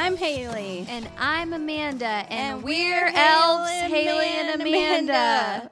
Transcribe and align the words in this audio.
I'm 0.00 0.16
Haley. 0.16 0.86
And 0.88 1.06
I'm 1.18 1.52
Amanda. 1.52 2.06
And, 2.06 2.30
And 2.30 2.62
we're, 2.62 3.04
we're 3.04 3.12
elves, 3.14 3.70
Haley 3.70 4.02
Haley 4.02 4.26
and 4.28 4.48
and 4.48 4.62
Amanda. 4.62 5.70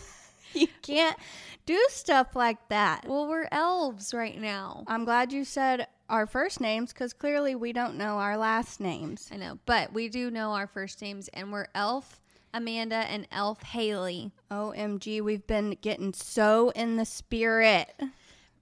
you 0.54 0.68
can't 0.80 1.18
do 1.66 1.78
stuff 1.90 2.34
like 2.34 2.66
that. 2.70 3.06
well, 3.06 3.28
we're 3.28 3.46
elves 3.52 4.14
right 4.14 4.40
now. 4.40 4.84
I'm 4.86 5.04
glad 5.04 5.34
you 5.34 5.44
said 5.44 5.86
our 6.08 6.26
first 6.26 6.62
names 6.62 6.94
because 6.94 7.12
clearly 7.12 7.54
we 7.54 7.74
don't 7.74 7.96
know 7.96 8.16
our 8.16 8.38
last 8.38 8.80
names. 8.80 9.28
I 9.30 9.36
know, 9.36 9.58
but 9.66 9.92
we 9.92 10.08
do 10.08 10.30
know 10.30 10.52
our 10.52 10.66
first 10.66 11.02
names, 11.02 11.28
and 11.34 11.52
we're 11.52 11.68
Elf 11.74 12.22
Amanda 12.54 12.96
and 12.96 13.28
Elf 13.30 13.62
Haley. 13.62 14.32
OMG, 14.50 15.20
we've 15.20 15.46
been 15.46 15.76
getting 15.82 16.14
so 16.14 16.70
in 16.70 16.96
the 16.96 17.04
spirit. 17.04 17.92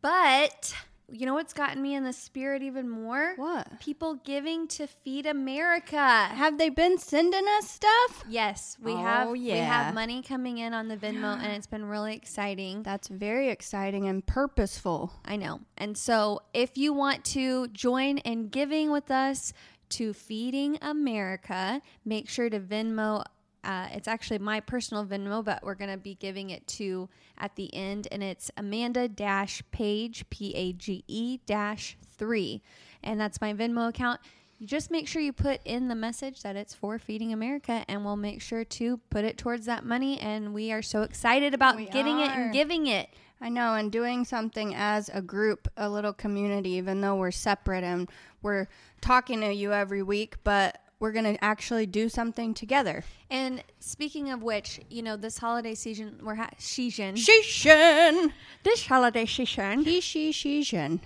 But 0.02 0.74
you 1.10 1.24
know 1.24 1.34
what's 1.34 1.52
gotten 1.52 1.80
me 1.80 1.94
in 1.94 2.04
the 2.04 2.12
spirit 2.12 2.62
even 2.62 2.88
more? 2.88 3.34
What? 3.36 3.80
People 3.80 4.16
giving 4.24 4.66
to 4.68 4.86
Feed 4.86 5.26
America. 5.26 5.96
Have 5.96 6.58
they 6.58 6.68
been 6.68 6.98
sending 6.98 7.44
us 7.58 7.70
stuff? 7.70 8.24
Yes, 8.28 8.76
we 8.82 8.92
Oh, 8.92 8.96
have. 8.96 9.30
We 9.30 9.50
have 9.50 9.94
money 9.94 10.22
coming 10.22 10.58
in 10.58 10.74
on 10.74 10.88
the 10.88 10.96
Venmo, 10.96 11.38
and 11.38 11.52
it's 11.52 11.66
been 11.66 11.84
really 11.84 12.14
exciting. 12.16 12.82
That's 12.82 13.08
very 13.08 13.50
exciting 13.50 14.08
and 14.08 14.26
purposeful. 14.26 15.12
I 15.24 15.36
know. 15.36 15.60
And 15.78 15.96
so 15.96 16.42
if 16.52 16.76
you 16.76 16.92
want 16.92 17.24
to 17.26 17.68
join 17.68 18.18
in 18.18 18.48
giving 18.48 18.90
with 18.90 19.10
us 19.10 19.52
to 19.90 20.12
Feeding 20.12 20.78
America, 20.82 21.80
make 22.04 22.28
sure 22.28 22.50
to 22.50 22.58
Venmo. 22.58 23.24
Uh, 23.66 23.88
it's 23.92 24.06
actually 24.06 24.38
my 24.38 24.60
personal 24.60 25.04
Venmo, 25.04 25.44
but 25.44 25.62
we're 25.64 25.74
going 25.74 25.90
to 25.90 25.96
be 25.96 26.14
giving 26.14 26.50
it 26.50 26.66
to 26.68 27.08
at 27.36 27.56
the 27.56 27.74
end. 27.74 28.06
And 28.12 28.22
it's 28.22 28.50
Amanda 28.56 29.08
dash 29.08 29.62
page, 29.72 30.24
P 30.30 30.54
A 30.54 30.72
G 30.72 31.02
E 31.08 31.40
dash 31.46 31.96
three. 32.16 32.62
And 33.02 33.20
that's 33.20 33.40
my 33.40 33.52
Venmo 33.52 33.88
account. 33.88 34.20
You 34.58 34.66
just 34.66 34.90
make 34.90 35.06
sure 35.06 35.20
you 35.20 35.32
put 35.34 35.60
in 35.66 35.88
the 35.88 35.94
message 35.94 36.42
that 36.42 36.56
it's 36.56 36.74
for 36.74 36.98
Feeding 36.98 37.32
America, 37.32 37.84
and 37.88 38.04
we'll 38.04 38.16
make 38.16 38.40
sure 38.40 38.64
to 38.64 38.98
put 39.10 39.24
it 39.24 39.36
towards 39.36 39.66
that 39.66 39.84
money. 39.84 40.18
And 40.18 40.54
we 40.54 40.72
are 40.72 40.80
so 40.80 41.02
excited 41.02 41.52
about 41.52 41.76
We 41.76 41.86
getting 41.86 42.20
it 42.20 42.30
and 42.30 42.52
giving 42.54 42.86
it. 42.86 43.10
I 43.38 43.50
know, 43.50 43.74
and 43.74 43.92
doing 43.92 44.24
something 44.24 44.74
as 44.74 45.10
a 45.12 45.20
group, 45.20 45.68
a 45.76 45.90
little 45.90 46.14
community, 46.14 46.70
even 46.70 47.02
though 47.02 47.16
we're 47.16 47.32
separate 47.32 47.84
and 47.84 48.08
we're 48.40 48.66
talking 49.02 49.42
to 49.42 49.52
you 49.52 49.74
every 49.74 50.02
week, 50.02 50.36
but 50.42 50.80
we're 50.98 51.12
going 51.12 51.24
to 51.24 51.44
actually 51.44 51.86
do 51.86 52.08
something 52.08 52.54
together. 52.54 53.04
And 53.30 53.62
speaking 53.80 54.30
of 54.30 54.42
which, 54.42 54.80
you 54.88 55.02
know, 55.02 55.16
this 55.16 55.38
holiday 55.38 55.74
season, 55.74 56.20
we're 56.22 56.36
ha- 56.36 56.50
season. 56.58 57.16
Shishin! 57.16 58.32
This 58.62 58.86
holiday 58.86 59.26
season. 59.26 59.80
He, 59.80 60.00
she, 60.00 60.32
shishin. 60.32 61.00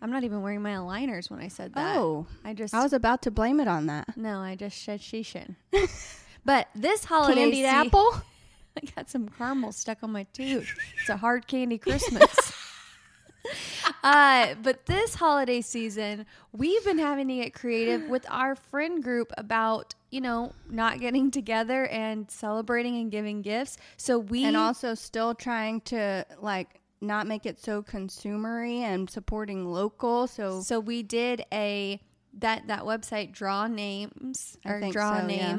I'm 0.00 0.10
not 0.10 0.24
even 0.24 0.42
wearing 0.42 0.62
my 0.62 0.72
aligners 0.72 1.30
when 1.30 1.40
I 1.40 1.48
said 1.48 1.74
that. 1.74 1.96
Oh, 1.96 2.26
I 2.44 2.52
just 2.52 2.74
I 2.74 2.82
was 2.82 2.92
about 2.92 3.22
to 3.22 3.30
blame 3.30 3.58
it 3.60 3.68
on 3.68 3.86
that. 3.86 4.16
no, 4.16 4.38
I 4.40 4.54
just 4.54 4.82
said 4.82 5.00
shishin. 5.00 5.56
but 6.44 6.68
this 6.74 7.04
holiday 7.04 7.42
Candied 7.42 7.64
se- 7.64 7.70
apple? 7.70 8.14
I 8.76 8.80
got 8.96 9.08
some 9.08 9.28
caramel 9.28 9.72
stuck 9.72 10.02
on 10.02 10.10
my 10.10 10.24
tooth. 10.32 10.76
It's 11.00 11.08
a 11.08 11.16
hard 11.16 11.46
candy 11.46 11.78
Christmas. 11.78 12.52
uh, 14.02 14.54
but 14.62 14.86
this 14.86 15.14
holiday 15.14 15.60
season, 15.60 16.26
we've 16.52 16.84
been 16.84 16.98
having 16.98 17.28
to 17.28 17.34
get 17.36 17.54
creative 17.54 18.08
with 18.08 18.26
our 18.30 18.54
friend 18.54 19.02
group 19.02 19.32
about, 19.36 19.94
you 20.10 20.20
know, 20.20 20.52
not 20.68 21.00
getting 21.00 21.30
together 21.30 21.86
and 21.86 22.30
celebrating 22.30 22.96
and 22.96 23.10
giving 23.10 23.42
gifts. 23.42 23.76
So 23.96 24.18
we 24.18 24.44
And 24.44 24.56
also 24.56 24.94
still 24.94 25.34
trying 25.34 25.80
to, 25.82 26.24
like, 26.40 26.80
not 27.00 27.26
make 27.26 27.44
it 27.44 27.58
so 27.58 27.82
consumery 27.82 28.78
and 28.78 29.10
supporting 29.10 29.66
local. 29.66 30.26
So, 30.26 30.60
So 30.62 30.80
we 30.80 31.02
did 31.02 31.44
a 31.52 32.00
that 32.38 32.66
that 32.66 32.80
website 32.82 33.30
draw 33.32 33.66
names 33.68 34.56
or 34.64 34.80
draw 34.90 35.20
so, 35.20 35.26
name. 35.26 35.38
yeah. 35.38 35.58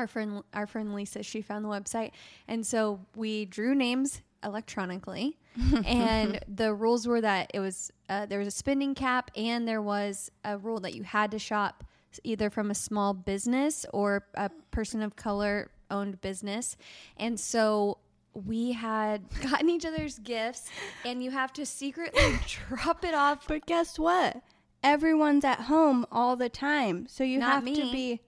Our 0.00 0.06
friend 0.06 0.42
our 0.52 0.66
friend 0.66 0.94
Lisa, 0.94 1.22
she 1.22 1.40
found 1.40 1.64
the 1.64 1.68
website. 1.70 2.10
And 2.46 2.64
so 2.66 3.00
we 3.16 3.46
drew 3.46 3.74
names 3.74 4.20
electronically. 4.44 5.38
and 5.86 6.40
the 6.48 6.72
rules 6.72 7.06
were 7.06 7.20
that 7.20 7.50
it 7.54 7.60
was 7.60 7.90
uh, 8.08 8.26
there 8.26 8.38
was 8.38 8.48
a 8.48 8.52
spending 8.52 8.94
cap 8.94 9.30
and 9.36 9.66
there 9.66 9.82
was 9.82 10.30
a 10.44 10.56
rule 10.58 10.80
that 10.80 10.94
you 10.94 11.02
had 11.02 11.30
to 11.32 11.38
shop 11.38 11.84
either 12.24 12.50
from 12.50 12.70
a 12.70 12.74
small 12.74 13.12
business 13.12 13.84
or 13.92 14.24
a 14.34 14.50
person 14.70 15.02
of 15.02 15.16
color 15.16 15.70
owned 15.90 16.20
business. 16.20 16.76
And 17.16 17.38
so 17.38 17.98
we 18.34 18.72
had 18.72 19.24
gotten 19.42 19.68
each 19.68 19.84
other's 19.84 20.18
gifts 20.18 20.68
and 21.04 21.22
you 21.22 21.30
have 21.30 21.52
to 21.54 21.66
secretly 21.66 22.38
drop 22.68 23.04
it 23.04 23.14
off 23.14 23.46
but 23.48 23.66
guess 23.66 23.98
what? 23.98 24.42
Everyone's 24.82 25.44
at 25.44 25.62
home 25.62 26.06
all 26.12 26.36
the 26.36 26.48
time. 26.48 27.06
So 27.08 27.24
you 27.24 27.38
Not 27.40 27.64
have 27.64 27.74
to 27.74 27.92
be. 27.92 28.20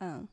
Oh. 0.00 0.28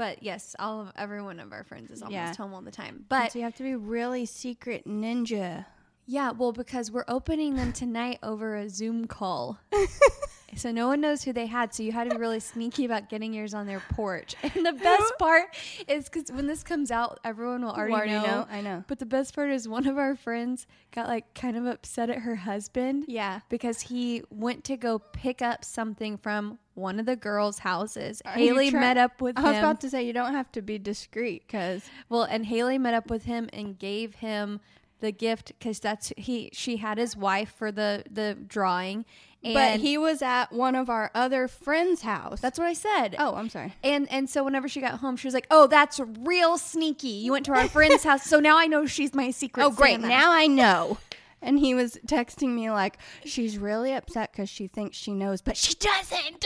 But 0.00 0.22
yes, 0.22 0.56
all 0.58 0.80
of 0.80 0.92
every 0.96 1.20
one 1.20 1.38
of 1.40 1.52
our 1.52 1.62
friends 1.62 1.90
is 1.90 2.00
almost 2.00 2.14
Yeah. 2.14 2.34
home 2.34 2.54
all 2.54 2.62
the 2.62 2.70
time. 2.70 3.04
But 3.10 3.32
so 3.32 3.38
you 3.38 3.44
have 3.44 3.54
to 3.56 3.62
be 3.62 3.74
really 3.74 4.24
secret 4.24 4.86
ninja. 4.86 5.66
Yeah, 6.06 6.32
well, 6.32 6.52
because 6.52 6.90
we're 6.90 7.04
opening 7.08 7.56
them 7.56 7.72
tonight 7.72 8.18
over 8.22 8.56
a 8.56 8.68
Zoom 8.68 9.06
call. 9.06 9.58
so 10.56 10.72
no 10.72 10.88
one 10.88 11.00
knows 11.00 11.22
who 11.22 11.32
they 11.32 11.46
had. 11.46 11.72
So 11.72 11.82
you 11.84 11.92
had 11.92 12.08
to 12.10 12.16
be 12.16 12.20
really 12.20 12.40
sneaky 12.40 12.84
about 12.84 13.08
getting 13.08 13.32
yours 13.32 13.54
on 13.54 13.66
their 13.66 13.80
porch. 13.92 14.34
And 14.54 14.66
the 14.66 14.72
best 14.72 15.12
part 15.18 15.56
is 15.86 16.08
because 16.08 16.32
when 16.32 16.46
this 16.48 16.64
comes 16.64 16.90
out, 16.90 17.20
everyone 17.24 17.62
will 17.64 17.70
already, 17.70 17.92
Already 17.94 18.10
know. 18.12 18.22
know, 18.22 18.46
I 18.50 18.60
know. 18.60 18.84
But 18.88 18.98
the 18.98 19.06
best 19.06 19.34
part 19.34 19.50
is 19.50 19.68
one 19.68 19.86
of 19.86 19.96
our 19.96 20.16
friends 20.16 20.66
got 20.92 21.06
like 21.06 21.32
kind 21.34 21.56
of 21.56 21.66
upset 21.66 22.10
at 22.10 22.18
her 22.18 22.34
husband. 22.34 23.04
Yeah. 23.06 23.40
Because 23.48 23.80
he 23.82 24.22
went 24.30 24.64
to 24.64 24.76
go 24.76 24.98
pick 24.98 25.40
up 25.40 25.64
something 25.64 26.18
from 26.18 26.58
one 26.74 26.98
of 26.98 27.06
the 27.06 27.14
girls' 27.16 27.60
houses. 27.60 28.20
Are 28.24 28.32
Haley 28.32 28.70
met 28.72 28.96
up 28.96 29.20
with 29.20 29.38
I 29.38 29.42
him. 29.42 29.48
was 29.48 29.58
about 29.58 29.80
to 29.82 29.90
say 29.90 30.02
you 30.04 30.12
don't 30.12 30.34
have 30.34 30.50
to 30.52 30.62
be 30.62 30.78
discreet 30.78 31.44
because 31.46 31.84
Well, 32.08 32.22
and 32.24 32.44
Haley 32.46 32.78
met 32.78 32.94
up 32.94 33.08
with 33.10 33.24
him 33.24 33.48
and 33.52 33.78
gave 33.78 34.16
him 34.16 34.60
the 35.00 35.12
gift 35.12 35.52
because 35.58 35.80
that's 35.80 36.12
he. 36.16 36.50
She 36.52 36.76
had 36.78 36.98
his 36.98 37.16
wife 37.16 37.52
for 37.56 37.72
the 37.72 38.04
the 38.10 38.36
drawing, 38.46 39.04
and 39.42 39.54
but 39.54 39.80
he 39.80 39.96
was 39.98 40.22
at 40.22 40.52
one 40.52 40.74
of 40.74 40.88
our 40.90 41.10
other 41.14 41.48
friends' 41.48 42.02
house. 42.02 42.40
That's 42.40 42.58
what 42.58 42.68
I 42.68 42.72
said. 42.74 43.16
oh, 43.18 43.34
I'm 43.34 43.48
sorry. 43.48 43.74
And 43.82 44.10
and 44.10 44.28
so 44.28 44.44
whenever 44.44 44.68
she 44.68 44.80
got 44.80 45.00
home, 45.00 45.16
she 45.16 45.26
was 45.26 45.34
like, 45.34 45.46
"Oh, 45.50 45.66
that's 45.66 46.00
real 46.20 46.58
sneaky. 46.58 47.08
You 47.08 47.32
went 47.32 47.46
to 47.46 47.52
our 47.52 47.68
friend's 47.68 48.04
house, 48.04 48.24
so 48.24 48.40
now 48.40 48.58
I 48.58 48.66
know 48.66 48.86
she's 48.86 49.14
my 49.14 49.30
secret." 49.30 49.64
Oh, 49.64 49.70
great! 49.70 49.92
Santa." 50.00 50.08
Now 50.08 50.30
I 50.32 50.46
know. 50.46 50.98
And 51.42 51.58
he 51.58 51.72
was 51.74 51.98
texting 52.06 52.54
me 52.54 52.70
like 52.70 52.98
she's 53.24 53.56
really 53.56 53.94
upset 53.94 54.30
because 54.30 54.50
she 54.50 54.66
thinks 54.66 54.96
she 54.98 55.14
knows, 55.14 55.40
but 55.40 55.56
she 55.56 55.74
doesn't. 55.74 56.44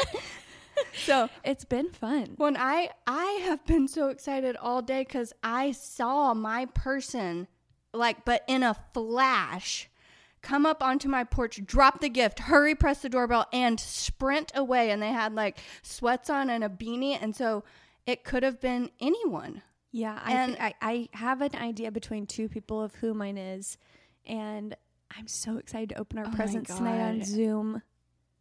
so 1.05 1.29
it's 1.45 1.65
been 1.65 1.91
fun. 1.91 2.35
when 2.37 2.57
I 2.57 2.91
I 3.07 3.41
have 3.45 3.65
been 3.67 3.89
so 3.89 4.09
excited 4.09 4.57
all 4.57 4.83
day 4.83 5.01
because 5.03 5.33
I 5.43 5.73
saw 5.73 6.33
my 6.33 6.67
person 6.67 7.49
like, 7.95 8.25
but 8.25 8.43
in 8.47 8.63
a 8.63 8.75
flash. 8.93 9.89
Come 10.43 10.67
up 10.67 10.83
onto 10.83 11.09
my 11.09 11.25
porch, 11.25 11.65
drop 11.65 12.01
the 12.03 12.11
gift, 12.11 12.39
hurry, 12.39 12.75
press 12.75 13.01
the 13.01 13.09
doorbell, 13.09 13.47
and 13.51 13.81
sprint 13.81 14.53
away. 14.55 14.91
And 14.91 15.01
they 15.01 15.09
had 15.09 15.35
like 15.35 15.59
sweats 15.83 16.29
on 16.29 16.51
and 16.51 16.63
a 16.63 16.69
beanie. 16.69 17.17
And 17.19 17.35
so 17.35 17.65
it 18.07 18.25
could 18.25 18.43
have 18.43 18.61
been 18.61 18.91
anyone. 19.01 19.63
Yeah, 19.91 20.21
I, 20.23 20.33
And- 20.33 20.57
I 20.61 20.75
I 20.83 21.09
have 21.13 21.41
an 21.41 21.55
idea 21.57 21.91
between 21.91 22.27
two 22.27 22.49
people 22.51 22.83
of 22.83 22.95
who 22.97 23.15
mine 23.15 23.39
is, 23.39 23.79
and 24.27 24.77
I'm 25.17 25.29
so 25.29 25.57
excited 25.57 25.91
to 25.91 25.99
open 25.99 26.19
our 26.19 26.27
Oh 26.27 26.35
presents 26.35 26.75
tonight 26.75 27.01
on 27.01 27.25
Zoom. 27.25 27.81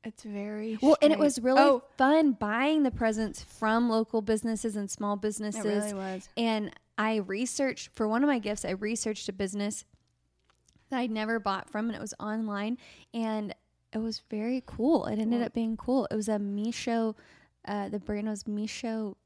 It's 0.03 0.23
very 0.23 0.77
Well, 0.81 0.97
and 1.01 1.13
it 1.13 1.19
was 1.19 1.39
really 1.39 1.61
Oh, 1.61 1.83
fun 1.97 2.33
buying 2.33 2.83
the 2.83 2.91
presents 2.91 3.41
from 3.43 3.87
local 3.87 4.21
businesses 4.21 4.75
and 4.75 4.91
small 4.91 5.15
businesses. 5.15 5.63
it 5.63 5.69
really 5.69 5.93
was. 5.93 6.27
And 6.35 6.71
I 6.97 7.17
researched 7.17 7.89
for 7.93 8.07
one 8.07 8.23
of 8.23 8.27
my 8.27 8.39
gifts, 8.39 8.65
I 8.65 8.71
researched 8.71 9.27
a 9.29 9.33
business 9.33 9.85
that 10.89 10.99
I'd 10.99 11.11
never 11.11 11.39
bought 11.39 11.69
from, 11.69 11.87
and 11.87 11.95
it 11.95 12.01
was 12.01 12.13
online, 12.19 12.77
and 13.13 13.53
it 13.91 13.97
was 13.97 14.21
very 14.29 14.63
cool. 14.65 15.05
It 15.05 15.19
ended 15.19 15.41
up 15.41 15.53
being 15.53 15.77
cool. 15.77 16.07
It 16.12 16.15
was 16.15 16.29
a 16.29 16.39
Mischo, 16.39 17.15
uh, 17.65 17.89
the 17.89 18.00
brand 18.00 18.27
was 18.27 18.47
Mischo 18.47 19.18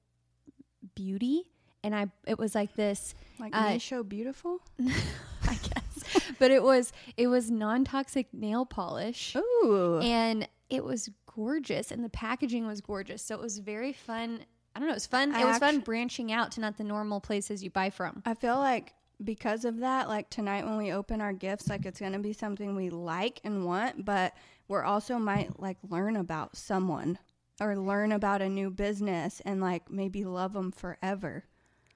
Beauty, 0.95 1.51
and 1.83 1.95
I 1.95 2.07
it 2.25 2.37
was 2.37 2.55
like 2.55 2.75
this 2.75 3.15
Like 3.39 3.53
Uh, 3.55 4.03
beautiful. 4.03 4.61
I 4.79 5.53
guess. 5.53 6.21
But 6.39 6.51
it 6.51 6.63
was 6.63 6.91
it 7.15 7.27
was 7.27 7.49
non-toxic 7.49 8.33
nail 8.33 8.65
polish. 8.65 9.35
Ooh. 9.35 9.99
And 10.01 10.47
it 10.69 10.83
was 10.83 11.09
gorgeous 11.33 11.91
and 11.91 12.03
the 12.03 12.09
packaging 12.09 12.67
was 12.67 12.81
gorgeous. 12.81 13.21
So 13.21 13.35
it 13.35 13.41
was 13.41 13.59
very 13.59 13.93
fun. 13.93 14.45
I 14.77 14.79
don't 14.79 14.89
know, 14.89 14.93
it 14.93 14.97
was 14.97 15.07
fun. 15.07 15.33
I 15.33 15.41
it 15.41 15.45
was 15.45 15.57
fun 15.57 15.79
branching 15.79 16.31
out 16.31 16.51
to 16.51 16.61
not 16.61 16.77
the 16.77 16.83
normal 16.83 17.19
places 17.19 17.63
you 17.63 17.71
buy 17.71 17.89
from. 17.89 18.21
I 18.27 18.35
feel 18.35 18.57
like 18.57 18.93
because 19.23 19.65
of 19.65 19.79
that, 19.79 20.07
like 20.07 20.29
tonight 20.29 20.65
when 20.65 20.77
we 20.77 20.91
open 20.91 21.19
our 21.19 21.33
gifts, 21.33 21.67
like 21.67 21.87
it's 21.87 21.99
gonna 21.99 22.19
be 22.19 22.31
something 22.31 22.75
we 22.75 22.91
like 22.91 23.41
and 23.43 23.65
want, 23.65 24.05
but 24.05 24.35
we're 24.67 24.83
also 24.83 25.17
might 25.17 25.59
like 25.59 25.77
learn 25.89 26.15
about 26.15 26.55
someone 26.55 27.17
or 27.59 27.75
learn 27.75 28.11
about 28.11 28.43
a 28.43 28.49
new 28.49 28.69
business 28.69 29.41
and 29.43 29.61
like 29.61 29.89
maybe 29.89 30.23
love 30.23 30.53
them 30.53 30.71
forever. 30.71 31.45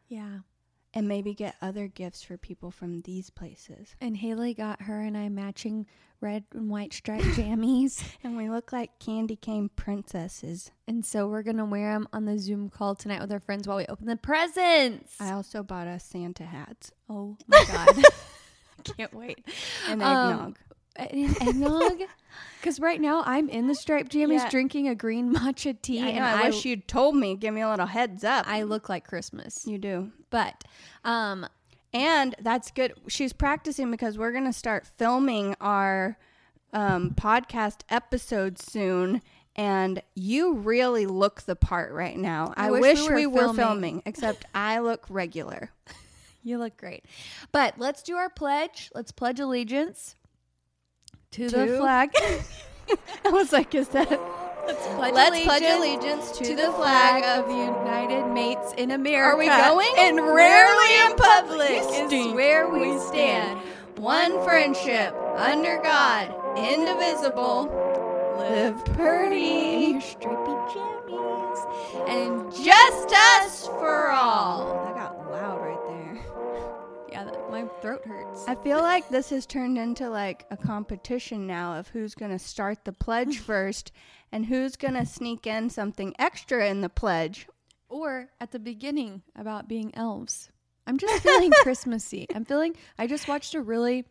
Yeah. 0.07 0.39
And 0.93 1.07
maybe 1.07 1.33
get 1.33 1.55
other 1.61 1.87
gifts 1.87 2.21
for 2.23 2.37
people 2.37 2.71
from 2.71 3.01
these 3.01 3.29
places. 3.29 3.95
And 4.01 4.17
Haley 4.17 4.53
got 4.53 4.83
her 4.83 4.99
and 5.01 5.17
I 5.17 5.29
matching 5.29 5.85
red 6.19 6.43
and 6.53 6.69
white 6.69 6.93
striped 6.93 7.23
jammies. 7.37 8.03
And 8.23 8.35
we 8.37 8.49
look 8.49 8.71
like 8.71 8.99
candy 8.99 9.35
cane 9.35 9.69
princesses. 9.75 10.71
And 10.87 11.05
so 11.05 11.27
we're 11.27 11.43
going 11.43 11.57
to 11.57 11.65
wear 11.65 11.93
them 11.93 12.07
on 12.13 12.25
the 12.25 12.37
Zoom 12.37 12.69
call 12.69 12.95
tonight 12.95 13.21
with 13.21 13.31
our 13.31 13.39
friends 13.39 13.67
while 13.67 13.77
we 13.77 13.85
open 13.87 14.05
the 14.07 14.17
presents. 14.17 15.15
I 15.19 15.31
also 15.31 15.63
bought 15.63 15.87
us 15.87 16.03
Santa 16.03 16.43
hats 16.43 16.91
oh 17.09 17.37
my 17.47 17.65
God. 17.71 18.03
Can't 18.97 19.13
wait. 19.13 19.45
and 19.87 20.01
Um, 20.01 20.55
And 20.95 21.41
eggnog? 21.41 22.01
Because 22.59 22.79
right 22.79 23.01
now 23.01 23.23
I'm 23.25 23.49
in 23.49 23.67
the 23.67 23.73
striped 23.73 24.11
jammies 24.11 24.37
Yeah. 24.37 24.49
drinking 24.49 24.87
a 24.87 24.93
green 24.93 25.33
matcha 25.35 25.75
tea. 25.81 25.99
I, 25.99 26.09
and 26.09 26.23
I, 26.23 26.43
I, 26.43 26.49
wish 26.49 26.63
you'd 26.63 26.87
told 26.87 27.15
me, 27.15 27.35
give 27.35 27.55
me 27.55 27.61
a 27.61 27.69
little 27.69 27.87
heads 27.87 28.23
up. 28.23 28.47
I 28.47 28.61
look 28.63 28.87
like 28.87 29.07
Christmas. 29.07 29.65
you 29.65 29.79
do. 29.79 30.11
But 30.29 30.63
um, 31.03 31.47
And 31.91 32.35
that's 32.39 32.69
good. 32.69 32.93
She's 33.07 33.33
practicing 33.33 33.89
because 33.89 34.15
we're 34.17 34.31
going 34.31 34.45
to 34.45 34.53
start 34.53 34.85
filming 34.97 35.55
our 35.59 36.19
um, 36.71 37.15
podcast 37.19 37.79
episode 37.89 38.59
soon. 38.59 39.23
And 39.55 40.03
you 40.13 40.53
really 40.53 41.07
look 41.07 41.41
the 41.41 41.55
part 41.55 41.91
right 41.93 42.17
now. 42.17 42.53
I, 42.55 42.67
I 42.67 42.71
wish, 42.71 42.81
wish 42.81 43.09
we 43.09 43.15
we 43.15 43.25
were, 43.25 43.47
were 43.47 43.53
filming. 43.53 43.55
filming. 43.55 44.03
except 44.05 44.45
I 44.53 44.79
look 44.79 45.05
regular. 45.09 45.71
you 46.43 46.59
look 46.59 46.77
great. 46.77 47.05
But 47.51 47.79
let's 47.79 48.03
do 48.03 48.15
our 48.17 48.29
pledge. 48.29 48.91
Let's 48.93 49.11
pledge 49.11 49.39
allegiance 49.39 50.15
to, 51.31 51.47
the 51.47 51.77
flag. 51.77 52.11
I 53.25 53.29
was 53.29 53.53
like, 53.53 53.73
is 53.73 53.87
that? 53.89 54.09
Let's 54.67 54.85
pledge 54.87 55.13
Let's 55.13 55.43
pledge 55.45 55.63
allegiance 55.63 56.31
to, 56.37 56.43
to 56.43 56.55
the 56.57 56.71
flag 56.73 57.23
of 57.23 57.47
the 57.47 57.55
United 57.55 58.27
Mates 58.33 58.73
in 58.77 58.91
America. 58.91 59.33
Are 59.33 59.37
we 59.37 59.47
going? 59.47 59.93
And 59.97 60.17
rarely 60.17 61.05
in 61.05 61.15
public 61.15 62.11
is 62.11 62.33
where 62.33 62.69
we, 62.69 62.99
stand. 62.99 63.59
One 63.95 64.43
friendship 64.43 65.15
under 65.37 65.77
God, 65.81 66.35
indivisible. 66.57 67.69
Live 68.37 68.83
pretty. 68.83 69.91
Your 69.91 70.01
stripy 70.01 70.57
jammies. 70.73 72.09
And 72.09 72.53
Just 72.53 73.13
us 73.13 73.67
for 73.67 74.11
all. 74.11 74.90
My 77.63 77.69
throat 77.81 78.05
hurts. 78.05 78.45
I 78.47 78.55
feel 78.55 78.79
like 78.79 79.09
this 79.09 79.29
has 79.29 79.45
turned 79.45 79.77
into 79.77 80.09
like 80.09 80.45
a 80.51 80.57
competition 80.57 81.47
now 81.47 81.77
of 81.77 81.87
who's 81.89 82.15
going 82.15 82.31
to 82.31 82.39
start 82.39 82.85
the 82.85 82.93
pledge 82.93 83.39
first 83.51 83.91
and 84.31 84.45
who's 84.45 84.75
going 84.75 84.93
to 84.95 85.05
sneak 85.05 85.45
in 85.47 85.69
something 85.69 86.13
extra 86.19 86.67
in 86.69 86.81
the 86.81 86.89
pledge. 86.89 87.47
or 87.89 88.29
at 88.39 88.51
the 88.51 88.59
beginning 88.59 89.21
about 89.35 89.67
being 89.67 89.93
elves. 89.95 90.49
I'm 90.87 90.97
just 91.05 91.21
feeling 91.23 91.51
Christmassy. 91.61 92.27
I'm 92.33 92.45
feeling. 92.45 92.75
I 92.97 93.07
just 93.07 93.27
watched 93.27 93.53
a 93.53 93.61
really 93.61 94.05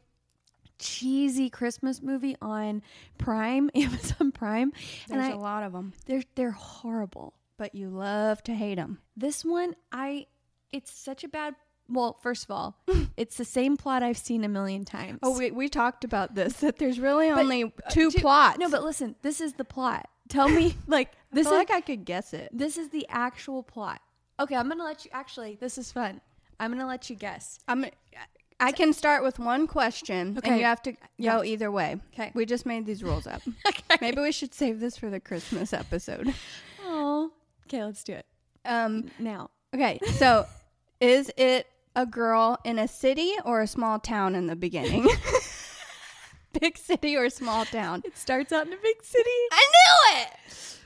cheesy 0.79 1.51
Christmas 1.51 2.01
movie 2.03 2.37
on 2.41 2.83
Prime, 3.19 3.71
Amazon 3.75 4.33
Prime, 4.33 4.73
and 5.11 5.21
There's 5.21 5.33
I, 5.33 5.37
a 5.37 5.39
lot 5.39 5.63
of 5.63 5.73
them, 5.73 5.93
they're 6.07 6.23
they're 6.37 6.51
horrible. 6.53 7.35
but 7.59 7.75
you 7.75 7.89
love 7.91 8.43
to 8.45 8.55
hate 8.55 8.77
them. 8.77 8.99
This 9.17 9.45
one, 9.45 9.75
I 9.93 10.27
it's 10.73 10.93
such 10.93 11.25
a 11.25 11.29
bad. 11.29 11.55
Well, 11.91 12.17
first 12.23 12.45
of 12.45 12.51
all, 12.51 12.77
it's 13.17 13.37
the 13.37 13.45
same 13.45 13.77
plot 13.77 14.03
I've 14.03 14.17
seen 14.19 14.45
a 14.45 14.49
million 14.49 14.85
times. 14.85 15.19
Oh, 15.23 15.37
we, 15.37 15.51
we 15.51 15.69
talked 15.69 16.05
about 16.05 16.35
this 16.35 16.55
that 16.55 16.79
there's 16.79 17.01
really 17.01 17.29
only 17.31 17.65
uh, 17.65 17.69
two 17.91 18.11
two- 18.11 18.21
plots. 18.21 18.59
no, 18.59 18.69
but 18.71 18.83
listen, 18.85 19.17
this 19.23 19.41
is 19.41 19.55
the 19.55 19.65
plot. 19.65 20.09
Tell 20.29 20.49
me, 20.49 20.77
like 20.87 21.11
this 21.33 21.45
this 21.45 21.47
I 21.49 21.51
is 21.51 21.57
like 21.59 21.71
I 21.71 21.81
could 21.81 22.05
guess 22.05 22.33
it. 22.33 22.49
this 22.53 22.77
is 22.79 22.91
the 22.91 23.07
actual 23.09 23.63
plot. 23.63 24.01
Okay, 24.39 24.55
I'm 24.55 24.69
gonna 24.69 24.85
let 24.85 25.05
you. 25.05 25.11
Actually, 25.13 25.57
this 25.61 25.77
is 25.79 25.91
fun. 25.93 26.21
I'm 26.59 26.71
gonna 26.71 26.87
let 26.87 27.11
you 27.11 27.17
guess. 27.17 27.59
I'm 27.69 27.85
I 28.63 28.73
can 28.73 28.93
start 28.93 29.23
with 29.23 29.39
one 29.39 29.67
question 29.67 30.37
Okay. 30.37 30.51
and 30.51 30.59
you 30.59 30.65
have 30.67 30.83
to 30.83 30.93
Yeah. 31.17 31.37
go 31.39 31.45
either 31.45 31.71
way. 31.73 31.97
Okay. 32.13 32.31
We 32.35 32.45
just 32.45 32.67
made 32.67 32.85
these 32.85 33.03
rules 33.03 33.27
up. 33.27 33.41
Okay. 33.67 33.97
Maybe 34.03 34.21
we 34.21 34.33
should 34.33 34.53
save 34.55 34.79
this 34.81 34.97
for 34.99 35.09
the 35.11 35.19
Christmas 35.19 35.73
episode. 35.73 36.33
Oh. 36.85 37.33
Okay, 37.67 37.83
let's 37.85 38.05
do 38.05 38.13
it 38.13 38.27
Um 38.67 39.11
now. 39.19 39.49
okay, 39.75 39.99
so 40.19 40.45
is 41.01 41.31
it 41.37 41.67
a 41.97 42.07
girl 42.07 42.59
in 42.65 42.79
a 42.79 42.87
city 42.89 43.35
or 43.45 43.61
a 43.61 43.67
small 43.67 43.99
town 43.99 44.35
in 44.35 44.47
the 44.47 44.57
beginning? 44.57 45.09
Big 46.61 46.77
city 46.79 47.17
or 47.17 47.31
small 47.31 47.65
town? 47.65 48.03
It 48.05 48.17
starts 48.19 48.53
out 48.53 48.67
in 48.67 48.73
a 48.73 48.77
big 48.77 49.03
city. 49.05 49.31
I 49.53 49.71
knew 49.73 50.21
it. 50.23 50.79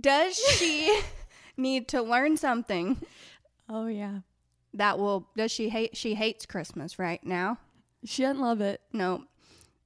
Does 0.00 0.36
she 0.36 1.00
need 1.56 1.86
to 1.88 2.02
learn 2.02 2.36
something 2.36 3.00
Oh 3.68 3.86
yeah. 3.86 4.20
that 4.74 4.98
will 4.98 5.28
does 5.36 5.52
she 5.52 5.68
hate 5.68 5.96
she 5.96 6.14
hates 6.14 6.44
Christmas 6.44 6.98
right 6.98 7.24
now? 7.24 7.58
She 8.04 8.22
doesn't 8.22 8.40
love 8.42 8.60
it. 8.60 8.80
No. 8.92 9.22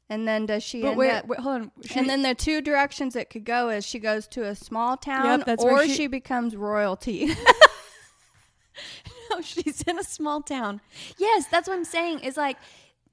And 0.08 0.26
then 0.26 0.46
does 0.46 0.62
she 0.62 0.81
But 0.81 0.96
wait, 0.96 1.11
up 1.11 1.26
wait, 1.26 1.40
hold 1.40 1.62
on. 1.62 1.70
She- 1.84 1.99
and 1.99 2.08
then 2.08 2.23
the 2.23 2.34
two 2.34 2.62
directions 2.62 3.14
it 3.14 3.28
could 3.28 3.44
go 3.44 3.69
is 3.69 3.84
she 3.84 3.99
goes 3.99 4.26
to 4.28 4.44
a 4.46 4.55
small 4.55 4.96
town 4.96 5.44
Yep, 5.46 5.58
or 5.58 5.84
she- 5.84 5.94
she, 5.94 6.06
becomes 6.06 6.56
royalty. 6.56 7.34
no, 9.31 9.37
oh, 9.38 9.40
she's 9.40 9.82
in 9.82 9.99
a 9.99 10.05
small 10.05 10.43
town. 10.43 10.81
Yes, 11.19 11.46
that's 11.50 11.69
what 11.69 11.76
I'm 11.76 11.84
saying. 11.84 12.20
Is 12.20 12.37
like 12.37 12.56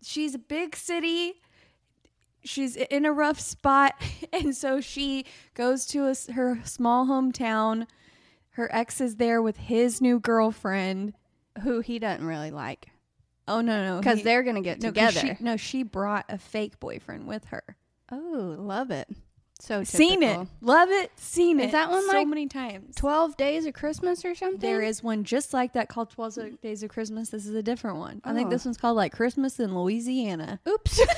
she's 0.02 0.36
a 0.36 0.40
big 0.40 0.76
city. 0.76 1.36
She's 2.46 2.76
in 2.76 3.06
a 3.06 3.14
rough 3.14 3.40
spot, 3.40 3.96
and 4.34 4.56
so 4.56 4.82
she 4.82 5.26
goes 5.54 5.86
to 5.88 6.08
a 6.08 6.34
her 6.34 6.60
small 6.64 7.06
hometown. 7.06 7.88
Her 8.52 8.70
ex 8.74 9.02
is 9.02 9.16
there 9.16 9.42
with 9.42 9.58
his 9.58 10.02
new 10.02 10.20
girlfriend. 10.20 11.14
who 11.62 11.80
he 11.80 12.00
doesn't 12.00 12.26
really 12.26 12.52
like 12.52 12.90
Oh 13.48 13.62
no, 13.62 13.84
no, 13.84 14.00
because 14.00 14.24
they're 14.24 14.44
going 14.44 14.56
to 14.56 14.62
get 14.62 14.82
no, 14.82 14.90
together. 14.90 15.20
She, 15.20 15.44
no, 15.44 15.58
she 15.58 15.84
brought 15.84 16.26
a 16.30 16.38
fake 16.38 16.80
boyfriend 16.80 17.28
with 17.28 17.46
her. 17.46 17.64
oh, 18.12 18.56
love 18.58 18.92
it. 18.92 19.10
So 19.66 19.82
Seen 19.86 20.24
it, 20.24 20.46
love 20.60 20.90
it, 20.90 21.10
seen 21.16 21.58
Is 21.62 21.68
it. 21.70 21.72
that 21.72 21.90
one 21.90 22.06
so 22.06 22.12
like 22.18 22.28
many 22.28 22.48
times? 22.48 22.98
12 22.98 23.38
days 23.38 23.66
of 23.66 23.74
Christmas 23.74 24.26
or 24.26 24.36
something? 24.36 24.60
There 24.60 24.82
is 24.82 25.02
one 25.02 25.24
just 25.24 25.54
like 25.54 25.72
that 25.72 25.88
called 25.88 26.10
12 26.10 26.60
Days 26.62 26.84
of 26.84 26.90
Christmas. 26.90 27.30
This 27.30 27.46
is 27.46 27.56
a 27.56 27.64
different 27.64 27.96
one. 27.98 28.20
I 28.26 28.34
think 28.34 28.48
Oh. 28.48 28.50
this 28.50 28.66
one's 28.66 28.76
called 28.76 28.98
like 28.98 29.14
Christmas 29.14 29.62
in 29.62 29.74
Louisiana. 29.74 30.60
Oops. 30.68 31.00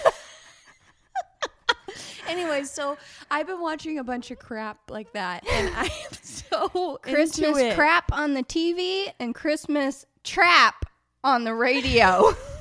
Anyway, 2.28 2.64
so 2.64 2.98
I've 3.30 3.46
been 3.46 3.62
watching 3.62 4.00
a 4.00 4.04
bunch 4.04 4.32
of 4.32 4.40
crap 4.40 4.90
like 4.90 5.14
that, 5.14 5.48
and 5.48 5.70
I 5.76 5.84
am 5.84 5.90
so 6.22 6.98
Christmas 7.04 7.38
into 7.38 7.56
it. 7.68 7.76
crap 7.76 8.12
on 8.12 8.34
the 8.34 8.42
TV 8.44 9.06
and 9.20 9.34
Christmas 9.36 10.06
trap 10.24 10.86
on 11.24 11.44
the 11.44 11.54
radio. 11.54 12.34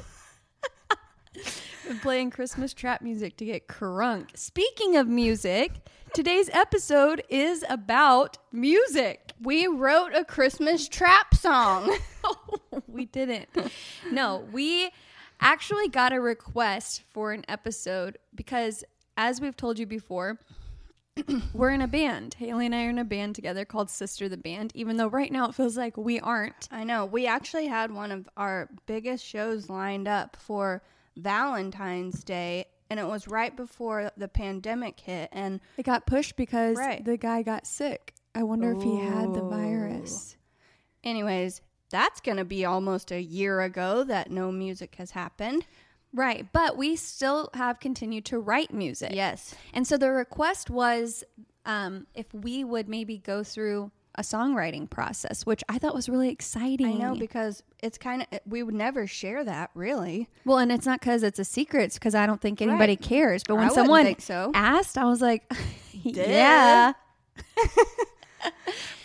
Been 1.87 1.99
playing 2.01 2.31
Christmas 2.31 2.73
trap 2.73 3.03
music 3.03 3.37
to 3.37 3.45
get 3.45 3.69
crunk. 3.69 4.37
Speaking 4.37 4.97
of 4.97 5.07
music, 5.07 5.73
today's 6.15 6.49
episode 6.53 7.23
is 7.29 7.65
about 7.69 8.39
music. 8.53 9.33
we 9.43 9.67
wrote 9.67 10.15
a 10.15 10.25
Christmas 10.25 10.89
trap 10.89 11.35
song. 11.35 11.95
we 12.89 13.05
didn't. 13.07 13.49
No, 14.11 14.47
we 14.53 14.91
actually 15.41 15.89
got 15.89 16.13
a 16.13 16.21
request 16.21 17.03
for 17.11 17.33
an 17.33 17.45
episode 17.49 18.19
because, 18.35 18.85
as 19.17 19.41
we've 19.41 19.57
told 19.57 19.79
you 19.79 19.87
before, 19.87 20.39
we're 21.53 21.71
in 21.71 21.83
a 21.83 21.89
band. 21.89 22.35
Haley 22.35 22.67
and 22.67 22.75
I 22.75 22.87
are 22.87 22.91
in 22.91 22.99
a 22.99 23.05
band 23.05 23.35
together 23.35 23.65
called 23.65 23.91
Sister 23.91 24.29
the 24.29 24.37
Band, 24.37 24.73
even 24.75 24.97
though 24.97 25.09
right 25.09 25.31
now 25.31 25.49
it 25.49 25.55
feels 25.55 25.77
like 25.77 25.97
we 25.97 26.19
aren't. 26.19 26.69
I 26.71 26.85
know. 26.85 27.05
We 27.05 27.27
actually 27.27 27.67
had 27.67 27.93
one 27.93 28.11
of 28.11 28.29
our 28.37 28.69
biggest 28.87 29.25
shows 29.25 29.69
lined 29.69 30.09
up 30.09 30.37
for 30.37 30.83
Valentine's 31.17 32.25
Day, 32.25 32.67
and 32.91 32.99
it 33.01 33.07
was 33.07 33.27
right 33.29 33.55
before 33.57 34.11
the 34.17 34.29
pandemic 34.29 35.01
hit. 35.01 35.29
And 35.33 35.61
It 35.77 35.85
got 35.85 36.07
pushed 36.07 36.37
because 36.37 36.77
Right. 36.77 37.05
the 37.05 37.17
guy 37.17 37.43
got 37.43 37.67
sick. 37.67 38.15
I 38.35 38.43
wonder 38.43 38.73
if 38.73 38.83
he 38.83 38.97
had 38.99 39.33
the 39.35 39.43
virus. 39.43 40.37
anyways, 41.03 41.61
that's 41.91 42.21
going 42.21 42.39
to 42.39 42.45
be 42.45 42.65
almost 42.65 43.13
a 43.13 43.21
year 43.23 43.61
ago 43.61 44.05
that 44.05 44.31
no 44.31 44.51
music 44.51 44.95
has 44.97 45.13
happened. 45.13 45.67
Right, 46.13 46.47
but 46.53 46.77
we 46.77 46.97
still 46.97 47.51
have 47.55 47.81
continued 47.81 48.25
to 48.27 48.39
write 48.39 48.73
music. 48.73 49.11
Yes. 49.15 49.55
And 49.73 49.87
so 49.87 49.97
the 49.97 50.11
request 50.11 50.71
was 50.71 51.25
um, 51.67 52.07
if 52.15 52.33
we 52.33 52.63
would 52.65 52.89
maybe 52.89 53.19
go 53.19 53.43
through 53.43 53.91
a 54.17 54.23
songwriting 54.23 54.89
process, 54.89 55.45
which 55.45 55.63
I 55.69 55.79
thought 55.79 55.95
was 55.95 56.09
really 56.09 56.29
exciting. 56.29 56.87
I 56.87 56.93
know 56.93 57.15
because 57.15 57.63
it's 57.83 57.99
kind 57.99 58.27
of, 58.31 58.41
we 58.47 58.63
would 58.63 58.75
never 58.75 59.07
share 59.07 59.45
that 59.45 59.71
really. 59.75 60.29
Well, 60.45 60.59
and 60.59 60.71
it's 60.73 60.87
not 60.87 61.01
because 61.01 61.23
it's 61.23 61.39
a 61.39 61.45
secret; 61.45 61.85
it's 61.85 61.95
because 61.99 62.15
I 62.15 62.27
don't 62.27 62.41
think 62.41 62.63
anybody 62.63 62.93
Right. 62.93 63.01
cares. 63.01 63.43
But 63.47 63.57
when 63.57 63.69
wouldn't 63.69 63.87
someone 63.87 64.19
so. 64.21 64.51
asked, 64.55 64.97
I 64.99 65.05
was 65.05 65.21
like, 65.21 65.51
"Yeah, 65.93 66.93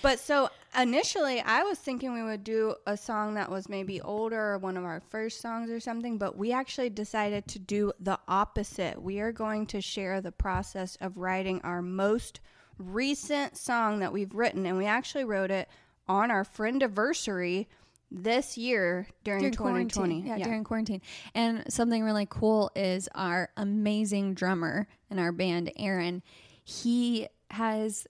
But 0.01 0.19
so 0.19 0.49
initially, 0.79 1.41
I 1.41 1.63
was 1.63 1.77
thinking 1.77 2.13
we 2.13 2.23
would 2.23 2.43
do 2.43 2.75
a 2.87 2.95
song 2.95 3.33
that 3.33 3.51
was 3.51 3.67
maybe 3.67 3.99
older 3.99 4.39
or 4.53 4.57
one 4.57 4.77
of 4.77 4.85
our 4.85 5.01
first 5.09 5.41
songs 5.41 5.69
or 5.69 5.79
something, 5.81 6.17
but 6.17 6.37
we 6.37 6.53
actually 6.53 6.89
decided 6.89 7.47
to 7.49 7.59
do 7.59 7.91
the 7.99 8.17
opposite. 8.27 9.01
We 9.01 9.19
are 9.19 9.33
going 9.33 9.65
to 9.67 9.81
share 9.81 10.21
the 10.21 10.31
process 10.31 10.97
of 11.01 11.17
writing 11.17 11.59
our 11.63 11.81
most 11.81 12.39
recent 12.79 13.57
song 13.57 13.99
that 13.99 14.11
we've 14.11 14.33
written, 14.33 14.65
and 14.65 14.77
we 14.77 14.85
actually 14.85 15.25
wrote 15.25 15.51
it 15.51 15.69
on 16.07 16.31
our 16.31 16.43
friend 16.43 16.81
anniversary 16.81 17.67
this 18.11 18.57
year 18.57 19.07
during, 19.23 19.41
during 19.41 19.53
2020. 19.53 19.91
quarantine. 19.91 20.25
Yeah, 20.25 20.43
during 20.43 20.63
quarantine. 20.63 21.01
And 21.35 21.71
something 21.71 22.03
really 22.03 22.25
cool 22.27 22.71
is 22.75 23.07
our 23.13 23.49
amazing 23.55 24.33
drummer 24.33 24.87
in 25.11 25.19
our 25.19 25.31
band, 25.31 25.71
Aaron. 25.77 26.23
He 26.63 27.27
has, 27.51 28.07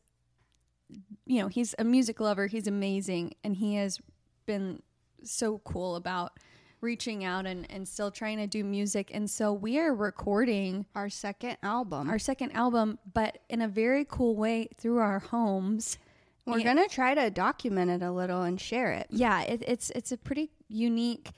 you 1.25 1.41
know, 1.41 1.47
he's 1.47 1.75
a 1.77 1.83
music 1.83 2.19
lover. 2.19 2.47
He's 2.47 2.67
amazing, 2.67 3.33
and 3.43 3.55
he 3.55 3.75
has 3.75 3.99
been 4.45 4.81
so 5.23 5.59
cool 5.65 5.95
about 5.95 6.33
reaching 6.81 7.23
out 7.23 7.45
and, 7.45 7.65
and 7.71 7.87
still 7.87 8.11
trying 8.11 8.37
to 8.37 8.47
do 8.47 8.63
music. 8.63 9.11
And 9.13 9.29
so 9.29 9.51
we 9.53 9.77
are 9.79 9.93
recording 9.93 10.85
Our 10.95 11.09
second 11.09 11.57
album. 11.63 12.09
our 12.09 12.19
second 12.19 12.51
album, 12.51 12.99
but 13.13 13.39
in 13.49 13.61
a 13.61 13.67
very 13.67 14.05
cool 14.07 14.35
way 14.35 14.69
through 14.77 14.99
our 14.99 15.19
homes. 15.19 15.97
We're 16.45 16.63
gonna 16.63 16.87
try 16.87 17.13
to 17.13 17.29
document 17.29 17.91
it 17.91 18.01
a 18.01 18.11
little 18.11 18.41
and 18.41 18.59
share 18.59 18.91
it. 18.93 19.07
yeah, 19.11 19.41
it, 19.43 19.63
it's 19.67 19.91
it's 19.91 20.11
a 20.11 20.17
pretty 20.17 20.49
unique, 20.67 21.29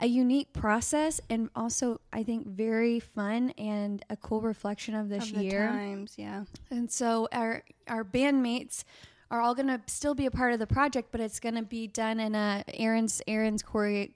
a 0.00 0.06
unique 0.08 0.52
process, 0.52 1.20
and 1.30 1.50
also 1.54 2.00
I 2.12 2.24
think 2.24 2.48
very 2.48 2.98
fun 2.98 3.50
and 3.58 4.04
a 4.10 4.16
cool 4.16 4.40
reflection 4.40 4.96
of 4.96 5.08
this 5.08 5.30
Of 5.30 5.36
the 5.36 5.44
year. 5.44 5.68
times, 5.68 6.14
yeah. 6.16 6.44
And 6.70 6.90
so 6.90 7.28
our 7.30 7.62
our 7.86 8.02
bandmates 8.04 8.82
are 9.30 9.40
all 9.40 9.54
gonna 9.54 9.80
still 9.86 10.16
be 10.16 10.26
a 10.26 10.32
part 10.32 10.52
of 10.52 10.58
the 10.58 10.66
project, 10.66 11.12
but 11.12 11.20
it's 11.20 11.38
gonna 11.38 11.62
be 11.62 11.86
done 11.86 12.18
in 12.18 12.34
a 12.34 12.64
Aaron's 12.74 13.22
Aaron's 13.28 13.62
choreo. 13.62 14.10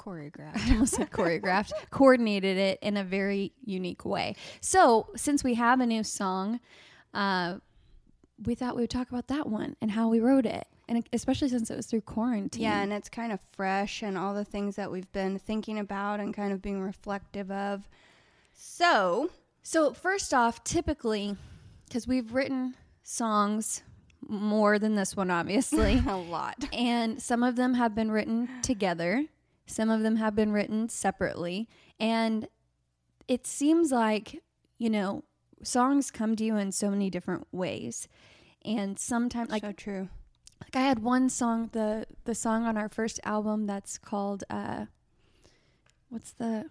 Choreographed. 0.00 0.56
I 0.68 0.72
almost 0.72 0.94
said 0.94 1.10
choreographed, 1.10 1.72
coordinated 1.90 2.56
it 2.56 2.78
in 2.80 2.96
a 2.96 3.04
very 3.04 3.52
unique 3.64 4.04
way. 4.06 4.34
So, 4.62 5.08
since 5.14 5.44
we 5.44 5.54
have 5.54 5.80
a 5.80 5.86
new 5.86 6.02
song, 6.02 6.58
uh, 7.12 7.58
we 8.46 8.54
thought 8.54 8.76
we 8.76 8.82
would 8.82 8.90
talk 8.90 9.10
about 9.10 9.28
that 9.28 9.46
one 9.46 9.76
and 9.82 9.90
how 9.90 10.08
we 10.08 10.20
wrote 10.20 10.46
it, 10.46 10.66
and 10.88 11.06
especially 11.12 11.48
since 11.50 11.70
it 11.70 11.76
was 11.76 11.84
through 11.86 12.00
quarantine. 12.00 12.62
Yeah, 12.62 12.80
and 12.80 12.92
it's 12.94 13.10
kind 13.10 13.30
of 13.30 13.40
fresh 13.52 14.02
and 14.02 14.16
all 14.16 14.32
the 14.34 14.44
things 14.44 14.76
that 14.76 14.90
we've 14.90 15.10
been 15.12 15.38
thinking 15.38 15.78
about 15.78 16.18
and 16.20 16.32
kind 16.32 16.52
of 16.52 16.62
being 16.62 16.80
reflective 16.80 17.50
of. 17.50 17.86
So, 18.54 19.30
So, 19.62 19.92
first 19.92 20.32
off, 20.32 20.64
typically, 20.64 21.36
because 21.86 22.08
we've 22.08 22.32
written 22.32 22.74
songs 23.02 23.82
more 24.26 24.78
than 24.78 24.94
this 24.94 25.14
one, 25.16 25.30
obviously, 25.30 26.00
a 26.08 26.16
lot. 26.16 26.64
and 26.72 27.20
some 27.20 27.42
of 27.42 27.56
them 27.56 27.74
have 27.74 27.94
been 27.94 28.10
written 28.10 28.48
together, 28.62 29.24
some 29.70 29.88
of 29.90 30.02
them 30.02 30.16
have 30.16 30.34
been 30.34 30.52
written 30.52 30.88
separately, 30.88 31.68
and 31.98 32.48
it 33.28 33.46
seems 33.46 33.92
like, 33.92 34.42
you 34.78 34.90
know, 34.90 35.24
songs 35.62 36.10
come 36.10 36.34
to 36.36 36.44
you 36.44 36.56
in 36.56 36.72
so 36.72 36.90
many 36.90 37.10
different 37.10 37.46
ways. 37.52 38.08
And 38.64 38.98
sometimes, 38.98 39.50
like, 39.50 39.62
so 39.62 39.72
true. 39.72 40.08
like 40.62 40.76
I 40.76 40.80
had 40.80 40.98
one 40.98 41.28
song, 41.30 41.70
the 41.72 42.06
the 42.24 42.34
song 42.34 42.64
on 42.64 42.76
our 42.76 42.88
first 42.88 43.20
album 43.24 43.66
that's 43.66 43.96
called, 43.96 44.44
uh, 44.50 44.86
what's 46.08 46.32
the 46.32 46.66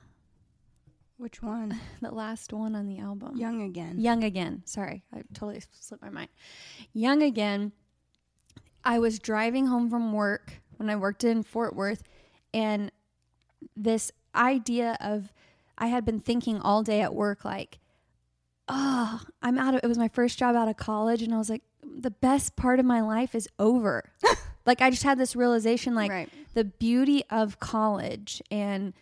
Which 1.18 1.42
one? 1.42 1.80
the 2.02 2.12
last 2.12 2.54
one 2.54 2.76
on 2.76 2.88
the 2.88 3.00
album? 3.00 3.38
Young 3.38 3.62
again. 3.64 4.00
Young 4.00 4.24
Again. 4.24 4.62
Sorry, 4.66 5.04
I 5.14 5.24
totally 5.34 5.62
slipped 5.72 6.04
my 6.04 6.10
mind. 6.10 6.30
Young 6.94 7.24
Again. 7.24 7.72
I 8.84 9.00
was 9.00 9.20
driving 9.20 9.68
home 9.68 9.90
from 9.90 10.14
work 10.14 10.62
when 10.78 10.90
I 10.90 10.96
worked 10.96 11.26
in 11.26 11.44
Fort 11.44 11.76
Worth, 11.76 12.04
and 12.54 12.92
this 13.76 14.12
idea 14.36 14.98
of 15.02 15.34
I 15.78 15.88
had 15.88 16.06
been 16.06 16.20
thinking 16.20 16.60
all 16.60 16.84
day 16.84 17.02
at 17.02 17.14
work, 17.16 17.46
like, 17.46 17.80
oh, 18.68 19.22
I'm 19.42 19.58
out 19.58 19.76
of 19.76 19.82
it 19.84 19.88
was 19.88 19.98
my 19.98 20.10
first 20.10 20.38
job 20.38 20.56
out 20.56 20.68
of 20.68 20.78
college, 20.78 21.22
and 21.22 21.34
I 21.34 21.38
was 21.38 21.50
like, 21.50 21.64
the 21.84 22.12
best 22.12 22.56
part 22.56 22.80
of 22.80 22.86
my 22.86 23.02
life 23.02 23.34
is 23.34 23.48
over. 23.58 24.12
like, 24.66 24.82
I 24.82 24.90
just 24.90 25.04
had 25.04 25.18
this 25.18 25.36
realization, 25.36 25.96
like, 25.96 26.12
right. 26.12 26.30
the 26.54 26.66
beauty 26.66 27.24
of 27.30 27.60
college 27.60 28.42
and 28.52 28.94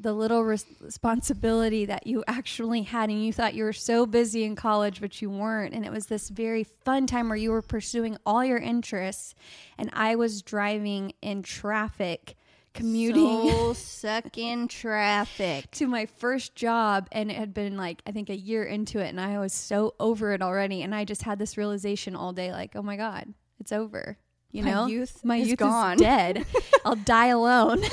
the 0.00 0.12
little 0.14 0.42
res- 0.42 0.64
responsibility 0.80 1.84
that 1.84 2.06
you 2.06 2.24
actually 2.26 2.82
had 2.82 3.10
and 3.10 3.24
you 3.24 3.32
thought 3.32 3.52
you 3.52 3.64
were 3.64 3.72
so 3.72 4.06
busy 4.06 4.44
in 4.44 4.56
college 4.56 4.98
but 4.98 5.20
you 5.20 5.28
weren't 5.28 5.74
and 5.74 5.84
it 5.84 5.92
was 5.92 6.06
this 6.06 6.30
very 6.30 6.64
fun 6.64 7.06
time 7.06 7.28
where 7.28 7.36
you 7.36 7.50
were 7.50 7.60
pursuing 7.60 8.16
all 8.24 8.42
your 8.42 8.58
interests 8.58 9.34
and 9.76 9.90
I 9.92 10.14
was 10.14 10.40
driving 10.40 11.12
in 11.20 11.42
traffic 11.42 12.34
commuting 12.74 13.50
So 13.50 13.72
suck 13.74 14.38
in 14.38 14.68
traffic. 14.68 15.70
to 15.72 15.86
my 15.86 16.06
first 16.06 16.54
job 16.54 17.08
and 17.12 17.30
it 17.30 17.36
had 17.36 17.52
been 17.54 17.76
like 17.76 18.00
I 18.06 18.12
think 18.12 18.30
a 18.30 18.36
year 18.36 18.64
into 18.64 18.98
it 19.00 19.08
and 19.08 19.20
I 19.20 19.38
was 19.38 19.52
so 19.52 19.94
over 20.00 20.32
it 20.32 20.42
already 20.42 20.82
and 20.82 20.94
I 20.94 21.04
just 21.04 21.22
had 21.22 21.38
this 21.38 21.56
realization 21.56 22.14
all 22.16 22.32
day 22.32 22.52
like 22.52 22.76
oh 22.76 22.82
my 22.82 22.96
god 22.96 23.32
it's 23.58 23.72
over 23.72 24.16
you 24.52 24.62
My 24.64 24.70
know? 24.70 24.86
youth 24.86 25.24
my 25.24 25.36
is 25.36 25.48
youth 25.48 25.58
gone. 25.58 25.94
is 25.94 26.00
dead. 26.00 26.46
I'll 26.84 26.96
die 26.96 27.26
alone. 27.26 27.82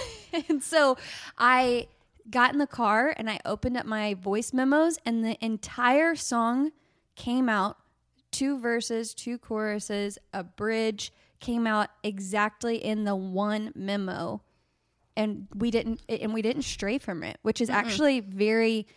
And 0.49 0.61
so 0.61 0.97
I 1.37 1.87
got 2.29 2.51
in 2.51 2.59
the 2.59 2.67
car 2.67 3.13
and 3.17 3.29
I 3.29 3.39
opened 3.45 3.77
up 3.77 3.85
my 3.85 4.13
voice 4.13 4.53
memos 4.53 4.99
and 5.05 5.23
the 5.23 5.43
entire 5.43 6.15
song 6.15 6.71
came 7.15 7.47
out. 7.49 7.77
Two 8.29 8.59
verses 8.59 9.13
two 9.15 9.37
choruses 9.39 10.19
a 10.33 10.43
bridge 10.43 11.11
came 11.39 11.65
out 11.65 11.89
exactly 12.03 12.75
in 12.83 13.03
the 13.05 13.15
one 13.15 13.71
memo 13.73 14.41
and 15.17 15.47
we 15.55 15.71
didn't 15.71 16.01
and 16.07 16.33
we 16.33 16.41
didn't 16.41 16.61
stray 16.61 16.97
from 16.97 17.23
it 17.23 17.37
which 17.41 17.59
is 17.59 17.69
actually 17.69 18.21
very 18.21 18.87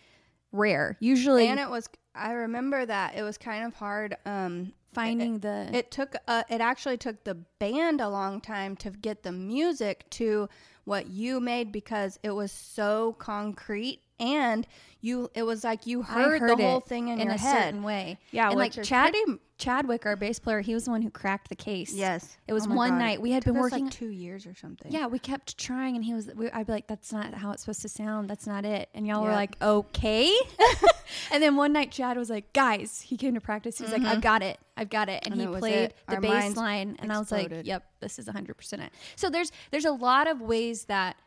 rare. 0.53 0.97
Usually 1.01 1.47
And 1.47 1.59
it 1.59 1.69
was 1.69 1.89
I 2.15 2.31
remember 2.31 2.85
that 2.85 3.15
it 3.15 3.23
was 3.23 3.37
kind 3.37 3.65
of 3.65 3.73
hard 3.73 4.15
um 4.25 4.73
finding 4.93 5.39
the 5.39 5.69
it 5.73 5.91
took 5.91 6.15
uh, 6.27 6.43
it 6.49 6.61
actually 6.61 6.97
took 6.97 7.23
the 7.23 7.35
band 7.59 8.01
a 8.01 8.09
long 8.09 8.41
time 8.41 8.75
to 8.77 8.89
get 8.91 9.23
the 9.23 9.31
music 9.31 10.09
to 10.11 10.49
what 10.83 11.07
you 11.07 11.39
made 11.39 11.71
because 11.71 12.19
it 12.23 12.31
was 12.31 12.51
so 12.51 13.15
concrete 13.19 14.01
and 14.21 14.65
you 15.01 15.29
it 15.33 15.43
was 15.43 15.63
like 15.63 15.87
you 15.87 16.01
I 16.07 16.13
heard, 16.13 16.41
the 16.47 16.55
whole 16.55 16.79
thing 16.79 17.07
in, 17.07 17.19
in 17.19 17.25
your 17.25 17.35
a 17.35 17.37
head 17.39 17.63
certain 17.65 17.81
way 17.83 18.19
yeah 18.31 18.49
and 18.49 18.57
like 18.57 18.71
chad 18.83 19.13
pretty- 19.13 19.39
chadwick 19.57 20.05
our 20.05 20.15
bass 20.15 20.37
player 20.39 20.61
he 20.61 20.73
was 20.75 20.85
the 20.85 20.91
one 20.91 21.01
who 21.01 21.09
cracked 21.09 21.49
the 21.49 21.55
case 21.55 21.91
yes 21.93 22.37
It 22.47 22.53
was 22.53 22.67
Oh 22.67 22.73
one 22.75 22.91
God. 22.91 22.99
night. 22.99 23.21
We 23.21 23.31
had 23.31 23.43
been 23.43 23.55
working- 23.55 23.85
like 23.85 23.93
two 23.93 24.09
years 24.09 24.45
or 24.45 24.53
something 24.55 24.91
Yeah, 24.91 25.07
we 25.07 25.17
kept 25.19 25.57
trying, 25.57 25.95
and 25.95 26.03
he 26.05 26.13
was. 26.13 26.29
We, 26.35 26.49
I'd 26.51 26.65
be 26.67 26.71
like, 26.73 26.87
"That's 26.87 27.11
not 27.13 27.33
how 27.33 27.51
it's 27.51 27.61
supposed 27.63 27.81
to 27.83 27.89
sound. 27.89 28.29
That's 28.29 28.45
not 28.47 28.65
it." 28.65 28.89
And 28.93 29.05
y'all 29.07 29.23
were 29.23 29.31
like, 29.31 29.55
"Okay." 29.61 30.35
and 31.31 31.41
then 31.43 31.55
one 31.55 31.73
night, 31.73 31.91
Chad 31.91 32.17
was 32.17 32.29
like, 32.29 32.53
"Guys," 32.53 33.01
he 33.01 33.17
came 33.17 33.33
to 33.35 33.41
practice. 33.41 33.77
He 33.77 33.83
was 33.83 33.91
like, 33.93 34.01
"I've 34.03 34.21
got 34.21 34.41
it. 34.43 34.57
I've 34.77 34.89
got 34.89 35.09
it." 35.09 35.23
And, 35.25 35.35
Mm-hmm. 35.35 35.41
And 35.47 35.55
he 35.55 35.59
played 35.59 35.93
the 36.07 36.15
Our 36.15 36.21
bass 36.21 36.55
line, 36.55 36.95
and 36.99 37.11
I 37.11 37.19
was 37.19 37.31
like, 37.31 37.51
"Yep, 37.63 37.83
this 37.99 38.19
is 38.19 38.25
100 38.27 38.55
percent 38.57 38.81
it." 38.83 38.91
So 39.15 39.29
there's 39.29 39.51
there's 39.71 39.85
a 39.85 39.91
lot 39.91 40.27
of 40.27 40.41
ways 40.41 40.85
that 40.85 41.17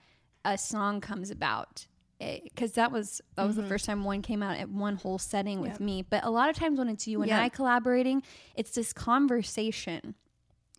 a 0.44 0.58
song 0.58 1.00
comes 1.00 1.30
about. 1.30 1.86
Because 2.18 2.72
that 2.72 2.92
was 2.92 3.20
that 3.34 3.46
was 3.46 3.56
the 3.56 3.64
first 3.64 3.84
time 3.84 4.04
one 4.04 4.22
came 4.22 4.42
out 4.42 4.56
at 4.56 4.68
one 4.68 4.96
whole 4.96 5.18
setting 5.18 5.60
with 5.60 5.72
Mm-hmm. 5.74 5.82
Yep. 5.88 5.94
me, 5.96 6.02
but 6.08 6.24
a 6.24 6.30
lot 6.30 6.48
of 6.48 6.56
times 6.56 6.78
when 6.78 6.88
it's 6.88 7.06
you 7.06 7.20
and 7.22 7.28
Yeah. 7.28 7.42
I 7.42 7.48
collaborating, 7.48 8.22
it's 8.54 8.70
this 8.70 8.92
conversation. 8.92 10.14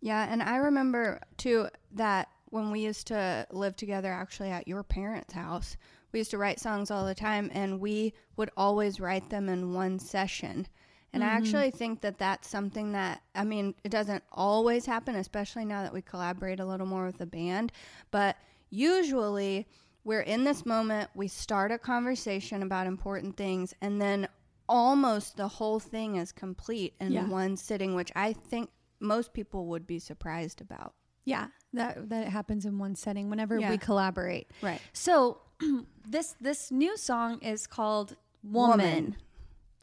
Yeah, 0.02 0.28
and 0.32 0.42
I 0.42 0.58
remember 0.58 1.22
too 1.38 1.68
that 1.94 2.30
when 2.50 2.72
we 2.72 2.80
used 2.82 3.08
to 3.08 3.46
live 3.52 3.76
together 3.76 4.12
actually 4.12 4.50
at 4.52 4.68
your 4.68 4.84
parents' 4.84 5.34
house, 5.34 5.78
we 6.12 6.20
used 6.20 6.32
to 6.32 6.38
write 6.38 6.60
songs 6.60 6.90
all 6.92 7.06
the 7.06 7.16
time 7.16 7.50
and 7.54 7.80
we 7.82 8.14
would 8.38 8.50
always 8.56 9.00
write 9.00 9.30
them 9.30 9.50
in 9.50 9.74
one 9.74 10.00
session. 10.00 10.68
And 11.12 11.24
I 11.24 11.28
actually 11.28 11.72
think 11.72 12.02
that 12.02 12.18
that's 12.18 12.48
something 12.50 12.92
that, 12.92 13.22
I 13.34 13.46
mean, 13.46 13.74
it 13.86 13.90
doesn't 13.90 14.22
always 14.34 14.86
happen, 14.86 15.16
especially 15.16 15.64
now 15.64 15.82
that 15.84 15.94
we 15.94 16.02
collaborate 16.02 16.60
a 16.60 16.66
little 16.66 16.86
more 16.86 17.06
with 17.06 17.18
the 17.20 17.26
band. 17.26 17.72
But 18.12 18.36
usually 18.70 19.66
we're 20.06 20.22
in 20.22 20.46
this 20.46 20.66
moment, 20.66 21.10
we 21.16 21.28
start 21.28 21.72
a 21.74 21.78
conversation 21.78 22.64
about 22.64 22.88
important 22.88 23.36
things, 23.36 23.74
and 23.82 24.00
then 24.02 24.28
almost 24.70 25.36
the 25.36 25.48
whole 25.48 25.80
thing 25.80 26.16
is 26.16 26.32
complete 26.32 26.94
in 27.02 27.12
Yeah. 27.12 27.28
one 27.28 27.58
sitting, 27.58 27.94
which 27.96 28.12
I 28.16 28.32
think 28.32 28.70
most 29.02 29.34
people 29.34 29.66
would 29.68 29.86
be 29.86 30.00
surprised 30.00 30.62
about. 30.62 30.94
Yeah, 31.26 31.48
that 31.74 32.08
that 32.10 32.28
it 32.28 32.30
happens 32.30 32.66
in 32.66 32.78
one 32.78 32.96
setting 32.96 33.30
whenever 33.30 33.60
Yeah. 33.60 33.70
we 33.72 33.78
collaborate. 33.78 34.48
Right. 34.62 34.80
So 34.94 35.42
this 36.08 36.36
this 36.40 36.72
new 36.72 36.96
song 36.98 37.42
is 37.42 37.68
called 37.68 38.16
Woman. 38.44 38.80
Woman. 38.80 39.16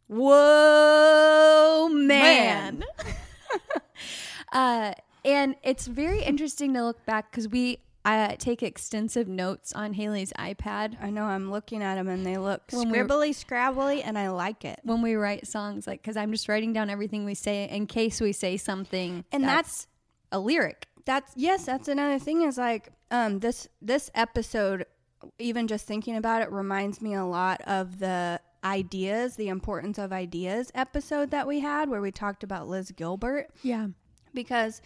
Whoa, 0.09 1.89
Man. 1.89 2.79
man. 2.79 2.85
uh, 4.53 4.93
and 5.25 5.57
it's 5.63 5.87
very 5.87 6.23
interesting 6.23 6.75
to 6.75 6.83
look 6.85 7.05
back 7.07 7.31
because 7.31 7.49
we 7.49 7.79
uh, 8.05 8.35
take 8.39 8.63
extensive 8.65 9.29
notes 9.29 9.73
on 9.73 9.93
Haley's 9.95 10.33
iPad 10.39 10.97
I 11.01 11.11
know 11.11 11.25
I'm 11.25 11.51
looking 11.53 11.83
at 11.83 11.95
them 11.95 12.09
and 12.09 12.27
they 12.27 12.37
look 12.37 12.63
When 12.73 12.91
we- 12.91 12.99
scribbly, 12.99 13.31
scrabbly, 13.31 14.03
and 14.05 14.19
I 14.19 14.31
like 14.31 14.65
it. 14.65 14.81
when 14.83 15.03
we 15.03 15.15
write 15.15 15.47
songs. 15.47 15.87
Like, 15.87 16.03
because 16.03 16.17
I'm 16.17 16.33
just 16.33 16.49
writing 16.49 16.73
down 16.73 16.91
everything 16.91 17.25
we 17.25 17.35
say 17.35 17.69
in 17.69 17.87
case 17.87 18.21
we 18.21 18.33
say 18.33 18.57
something, 18.57 19.25
And 19.31 19.45
that's 19.45 19.87
a 20.33 20.39
lyric. 20.41 20.87
That's 21.05 21.33
yes, 21.37 21.65
that's 21.67 21.89
another 21.89 22.19
thing 22.19 22.43
is 22.43 22.59
like 22.59 22.89
um 23.11 23.39
this 23.41 23.69
this 23.81 24.11
episode 24.15 24.87
even 25.39 25.69
just 25.69 25.87
thinking 25.87 26.17
about 26.17 26.43
it 26.43 26.51
reminds 26.51 27.01
me 27.01 27.15
a 27.15 27.25
lot 27.25 27.61
of 27.63 27.99
the 28.01 28.41
ideas, 28.65 29.37
the 29.37 29.49
importance 29.49 29.99
of 29.99 30.13
ideas 30.13 30.71
episode 30.75 31.31
that 31.31 31.47
we 31.47 31.61
had 31.61 31.89
where 31.89 32.01
we 32.01 32.11
talked 32.11 32.43
about 32.45 32.69
Liz 32.69 32.91
Gilbert 32.93 33.49
Yeah. 33.63 33.89
because 34.35 34.81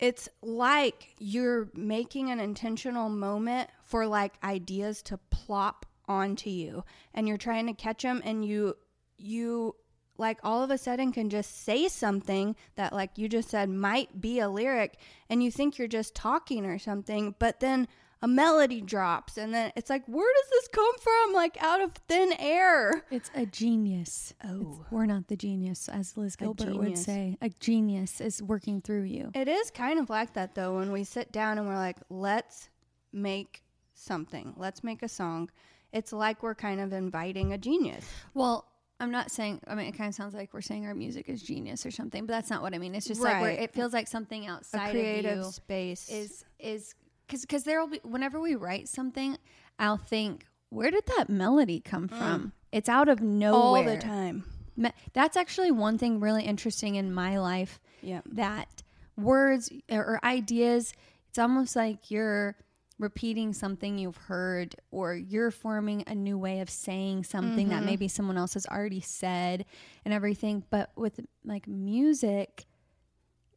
it's 0.00 0.28
like 0.42 1.14
you're 1.18 1.68
making 1.74 2.30
an 2.30 2.40
intentional 2.40 3.08
moment 3.08 3.68
for 3.84 4.06
like 4.06 4.32
ideas 4.42 5.02
to 5.02 5.18
plop 5.30 5.86
onto 6.08 6.50
you 6.50 6.82
and 7.14 7.28
you're 7.28 7.36
trying 7.36 7.66
to 7.66 7.72
catch 7.72 8.02
them 8.02 8.20
and 8.24 8.44
you 8.44 8.74
you 9.16 9.76
like 10.16 10.38
all 10.42 10.62
of 10.62 10.70
a 10.70 10.78
sudden 10.78 11.12
can 11.12 11.30
just 11.30 11.64
say 11.64 11.86
something 11.86 12.56
that 12.74 12.92
like 12.92 13.16
you 13.16 13.28
just 13.28 13.48
said 13.48 13.68
might 13.68 14.20
be 14.20 14.40
a 14.40 14.48
lyric 14.48 14.98
and 15.28 15.42
you 15.42 15.50
think 15.50 15.78
you're 15.78 15.86
just 15.86 16.14
talking 16.14 16.66
or 16.66 16.78
something 16.78 17.34
but 17.38 17.60
then 17.60 17.86
a 18.22 18.28
melody 18.28 18.80
drops 18.82 19.38
and 19.38 19.54
then 19.54 19.72
it's 19.76 19.88
like 19.88 20.04
where 20.06 20.30
does 20.42 20.50
this 20.50 20.68
come 20.68 20.98
from 20.98 21.32
like 21.32 21.56
out 21.62 21.80
of 21.80 21.92
thin 22.08 22.32
air 22.38 23.02
It's 23.10 23.30
a 23.34 23.46
genius. 23.46 24.34
Oh. 24.44 24.48
It's- 24.60 24.76
we're 24.90 25.06
not 25.06 25.28
the 25.28 25.36
genius, 25.36 25.88
as 25.88 26.16
Liz 26.16 26.36
Gilbert 26.36 26.76
would 26.76 26.98
say. 26.98 27.38
A 27.40 27.48
genius 27.48 28.20
is 28.20 28.42
working 28.42 28.80
through 28.82 29.04
you. 29.04 29.30
it 29.34 29.48
is 29.48 29.70
kind 29.70 29.98
of 29.98 30.10
like 30.10 30.34
that 30.34 30.54
though 30.54 30.76
when 30.76 30.92
we 30.92 31.04
sit 31.04 31.32
down 31.32 31.56
and 31.58 31.66
we're 31.66 31.76
like 31.76 31.96
let's 32.10 32.68
make 33.12 33.62
something 33.94 34.54
let's 34.56 34.82
make 34.84 35.02
a 35.02 35.08
song 35.08 35.50
it's 35.92 36.12
like 36.12 36.42
we're 36.42 36.54
kind 36.54 36.80
of 36.80 36.92
inviting 36.92 37.52
a 37.52 37.58
genius 37.58 38.04
Well, 38.34 38.66
I'm 39.00 39.10
not 39.10 39.30
saying. 39.30 39.62
I 39.66 39.74
mean, 39.74 39.86
it 39.86 39.92
kind 39.96 40.08
of 40.08 40.14
sounds 40.14 40.34
like 40.34 40.52
we're 40.52 40.60
saying 40.60 40.84
our 40.84 40.94
music 40.94 41.30
is 41.30 41.40
genius 41.42 41.86
or 41.86 41.90
something, 41.90 42.26
but 42.26 42.34
that's 42.34 42.50
not 42.50 42.60
what 42.60 42.74
I 42.74 42.78
mean. 42.78 42.94
It's 42.94 43.06
just 43.06 43.22
like 43.22 43.40
we're, 43.40 43.48
it 43.48 43.72
feels 43.72 43.94
like 43.94 44.06
something 44.08 44.46
a 44.46 44.52
outside 44.52 44.90
creative 44.90 45.38
of 45.38 45.44
you 45.46 45.50
space 45.52 46.10
is 46.10 46.44
is 46.58 46.94
because 47.30 47.42
because 47.42 47.64
there 47.64 47.80
will 47.80 47.88
be 47.88 48.00
whenever 48.02 48.40
we 48.40 48.54
write 48.56 48.88
something, 48.88 49.36
I'll 49.78 49.96
think, 49.96 50.46
where 50.70 50.90
did 50.90 51.04
that 51.16 51.28
melody 51.28 51.80
come 51.80 52.08
from? 52.08 52.52
It's 52.72 52.88
out 52.88 53.08
of 53.08 53.20
nowhere 53.20 53.82
Mm. 53.84 53.86
all 53.88 53.94
the 53.96 54.00
time 54.02 54.44
Me- 54.76 54.92
That's 55.12 55.36
actually 55.36 55.70
one 55.70 55.98
thing 55.98 56.20
really 56.20 56.44
interesting 56.44 56.94
in 56.96 57.12
my 57.12 57.38
life 57.38 57.80
yeah 58.02 58.20
that 58.26 58.82
words 59.16 59.70
or, 59.90 60.18
ideas, 60.24 60.92
it's 61.28 61.38
almost 61.38 61.76
like 61.76 62.10
you're 62.10 62.56
repeating 62.98 63.52
something 63.52 63.98
you've 63.98 64.16
heard 64.16 64.76
or 64.90 65.14
you're 65.14 65.50
forming 65.50 66.04
a 66.06 66.14
new 66.14 66.36
way 66.38 66.60
of 66.60 66.68
saying 66.70 67.24
something 67.24 67.68
that 67.70 67.82
maybe 67.84 68.08
someone 68.08 68.36
else 68.36 68.54
has 68.54 68.66
already 68.66 69.00
said 69.00 69.64
and 70.04 70.12
everything. 70.14 70.62
But 70.70 70.90
with 70.96 71.18
like 71.44 71.66
music, 71.66 72.66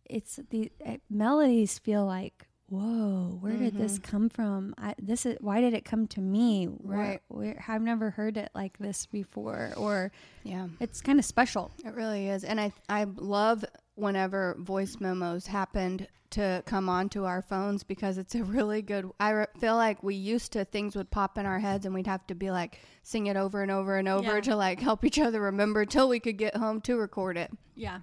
it's 0.05 0.39
the 0.49 0.71
uh, 0.85 0.97
melodies 1.09 1.77
feel 1.79 2.05
like 2.05 2.47
whoa 2.73 3.37
where 3.39 3.53
did 3.53 3.75
this 3.75 3.99
mm-hmm. 3.99 4.11
come 4.11 4.29
from 4.29 4.73
I, 4.77 4.95
this 4.97 5.25
is 5.25 5.37
why 5.41 5.61
did 5.61 5.73
it 5.73 5.85
come 5.85 6.07
to 6.07 6.21
me 6.21 6.67
Right. 6.83 7.21
where, 7.27 7.63
i've 7.67 7.81
never 7.81 8.09
heard 8.09 8.37
it 8.37 8.49
like 8.55 8.77
this 8.79 9.05
before 9.05 9.71
or 9.77 10.11
yeah 10.43 10.67
it's 10.79 11.01
kind 11.01 11.19
of 11.19 11.25
special 11.25 11.71
It 11.85 11.93
really 11.93 12.29
is. 12.29 12.43
And 12.43 12.59
I 12.59 12.71
I 12.89 13.03
love 13.05 13.63
whenever 13.95 14.55
voice 14.59 14.97
memos 14.99 15.45
happened 15.47 16.07
to 16.31 16.63
come 16.65 16.89
onto 16.89 17.25
our 17.25 17.43
phones 17.43 17.83
because 17.83 18.17
it's 18.17 18.33
a 18.33 18.43
really 18.43 18.81
good 18.81 19.07
I 19.19 19.29
re- 19.31 19.45
feel 19.59 19.75
like 19.75 20.01
we 20.01 20.15
used 20.15 20.51
to 20.53 20.65
things 20.65 20.95
would 20.95 21.11
pop 21.11 21.37
in 21.37 21.45
our 21.45 21.59
heads 21.59 21.85
and 21.85 21.93
we'd 21.93 22.07
have 22.07 22.25
to 22.27 22.35
be 22.35 22.49
like 22.49 22.79
sing 23.03 23.27
it 23.27 23.37
over 23.37 23.61
and 23.61 23.69
over 23.69 23.97
and 23.97 24.07
over 24.07 24.35
Yeah. 24.35 24.41
to 24.41 24.55
like 24.55 24.79
help 24.79 25.05
each 25.05 25.19
other 25.19 25.41
remember 25.41 25.85
till 25.85 26.09
we 26.09 26.19
could 26.19 26.37
get 26.37 26.55
home 26.57 26.81
to 26.81 26.95
record 26.97 27.37
it. 27.37 27.51
Yeah. 27.75 27.99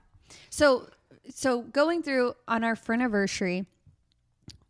So 0.49 0.89
so 1.29 1.62
going 1.62 2.03
through 2.05 2.35
on 2.47 2.62
our 2.62 2.77
anniversary, 2.89 3.67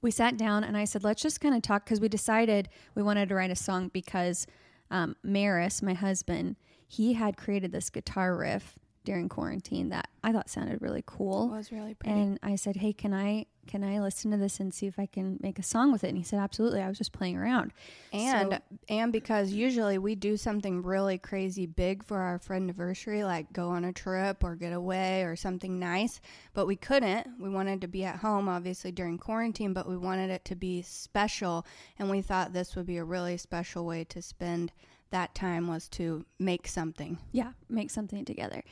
we 0.03 0.11
sat 0.11 0.37
down 0.37 0.65
and 0.65 0.77
I 0.77 0.85
said, 0.85 1.05
let's 1.05 1.23
just 1.23 1.41
kind 1.41 1.55
of 1.55 1.63
talk 1.63 1.85
because 1.85 2.01
we 2.01 2.09
decided 2.09 2.69
we 2.95 3.03
wanted 3.03 3.29
to 3.29 3.35
write 3.35 3.51
a 3.51 3.57
song 3.57 3.89
because 3.89 4.47
um, 4.91 5.17
Maris, 5.23 5.83
my 5.83 5.95
husband, 5.95 6.57
he 6.87 7.13
had 7.15 7.37
created 7.37 7.73
this 7.73 7.91
guitar 7.91 8.37
riff 8.37 8.79
during 9.05 9.29
quarantine 9.29 9.89
that 9.91 10.09
I 10.23 10.33
thought 10.33 10.51
sounded 10.51 10.83
really 10.83 11.03
cool. 11.07 11.53
It 11.55 11.57
was 11.57 11.73
really 11.73 11.95
pretty. 11.95 12.19
And 12.19 12.39
I 12.43 12.57
said, 12.57 12.77
"Hey, 12.77 12.93
can 12.93 13.15
I 13.15 13.47
can 13.67 13.85
I 13.85 14.01
listen 14.01 14.33
to 14.33 14.37
this 14.37 14.59
and 14.59 14.75
see 14.75 14.87
if 14.87 14.99
I 14.99 15.07
can 15.07 15.39
make 15.41 15.59
a 15.59 15.63
song 15.63 15.93
with 15.93 16.03
it?" 16.05 16.09
And 16.09 16.19
he 16.19 16.25
said, 16.25 16.39
"Absolutely." 16.41 16.83
I 16.83 16.89
was 16.89 16.99
just 16.99 17.13
playing 17.13 17.37
around. 17.37 17.73
And 18.13 18.53
So- 18.53 18.59
and 18.89 19.13
because 19.13 19.53
usually 19.53 19.97
we 19.97 20.15
do 20.17 20.37
something 20.37 20.83
really 20.83 21.17
crazy 21.19 21.67
big 21.67 22.03
for 22.05 22.19
our 22.19 22.39
friend 22.39 22.65
anniversary, 22.65 23.23
like 23.25 23.53
go 23.53 23.69
on 23.71 23.85
a 23.85 23.93
trip 23.93 24.43
or 24.45 24.57
get 24.57 24.73
away 24.73 25.23
or 25.25 25.37
something 25.37 25.79
nice, 25.79 26.21
but 26.53 26.67
we 26.67 26.77
couldn't. 26.77 27.41
We 27.41 27.49
wanted 27.49 27.81
to 27.83 27.89
be 27.89 28.05
at 28.05 28.17
home, 28.17 28.49
obviously 28.49 28.93
during 28.93 29.17
quarantine, 29.19 29.73
but 29.73 29.89
we 29.89 29.97
wanted 29.97 30.31
it 30.31 30.45
to 30.47 30.55
be 30.57 30.83
special, 30.83 31.65
and 31.99 32.11
we 32.11 32.21
thought 32.23 32.53
this 32.53 32.77
would 32.77 32.87
be 32.87 32.97
a 32.99 33.05
really 33.05 33.37
special 33.37 33.87
way 33.87 34.05
to 34.05 34.21
spend 34.21 34.73
that 35.11 35.35
time 35.35 35.67
was 35.69 35.89
to 35.91 36.25
make 36.39 36.67
something. 36.69 37.19
yeah, 37.33 37.53
make 37.69 37.91
something 37.91 38.25
together. 38.25 38.63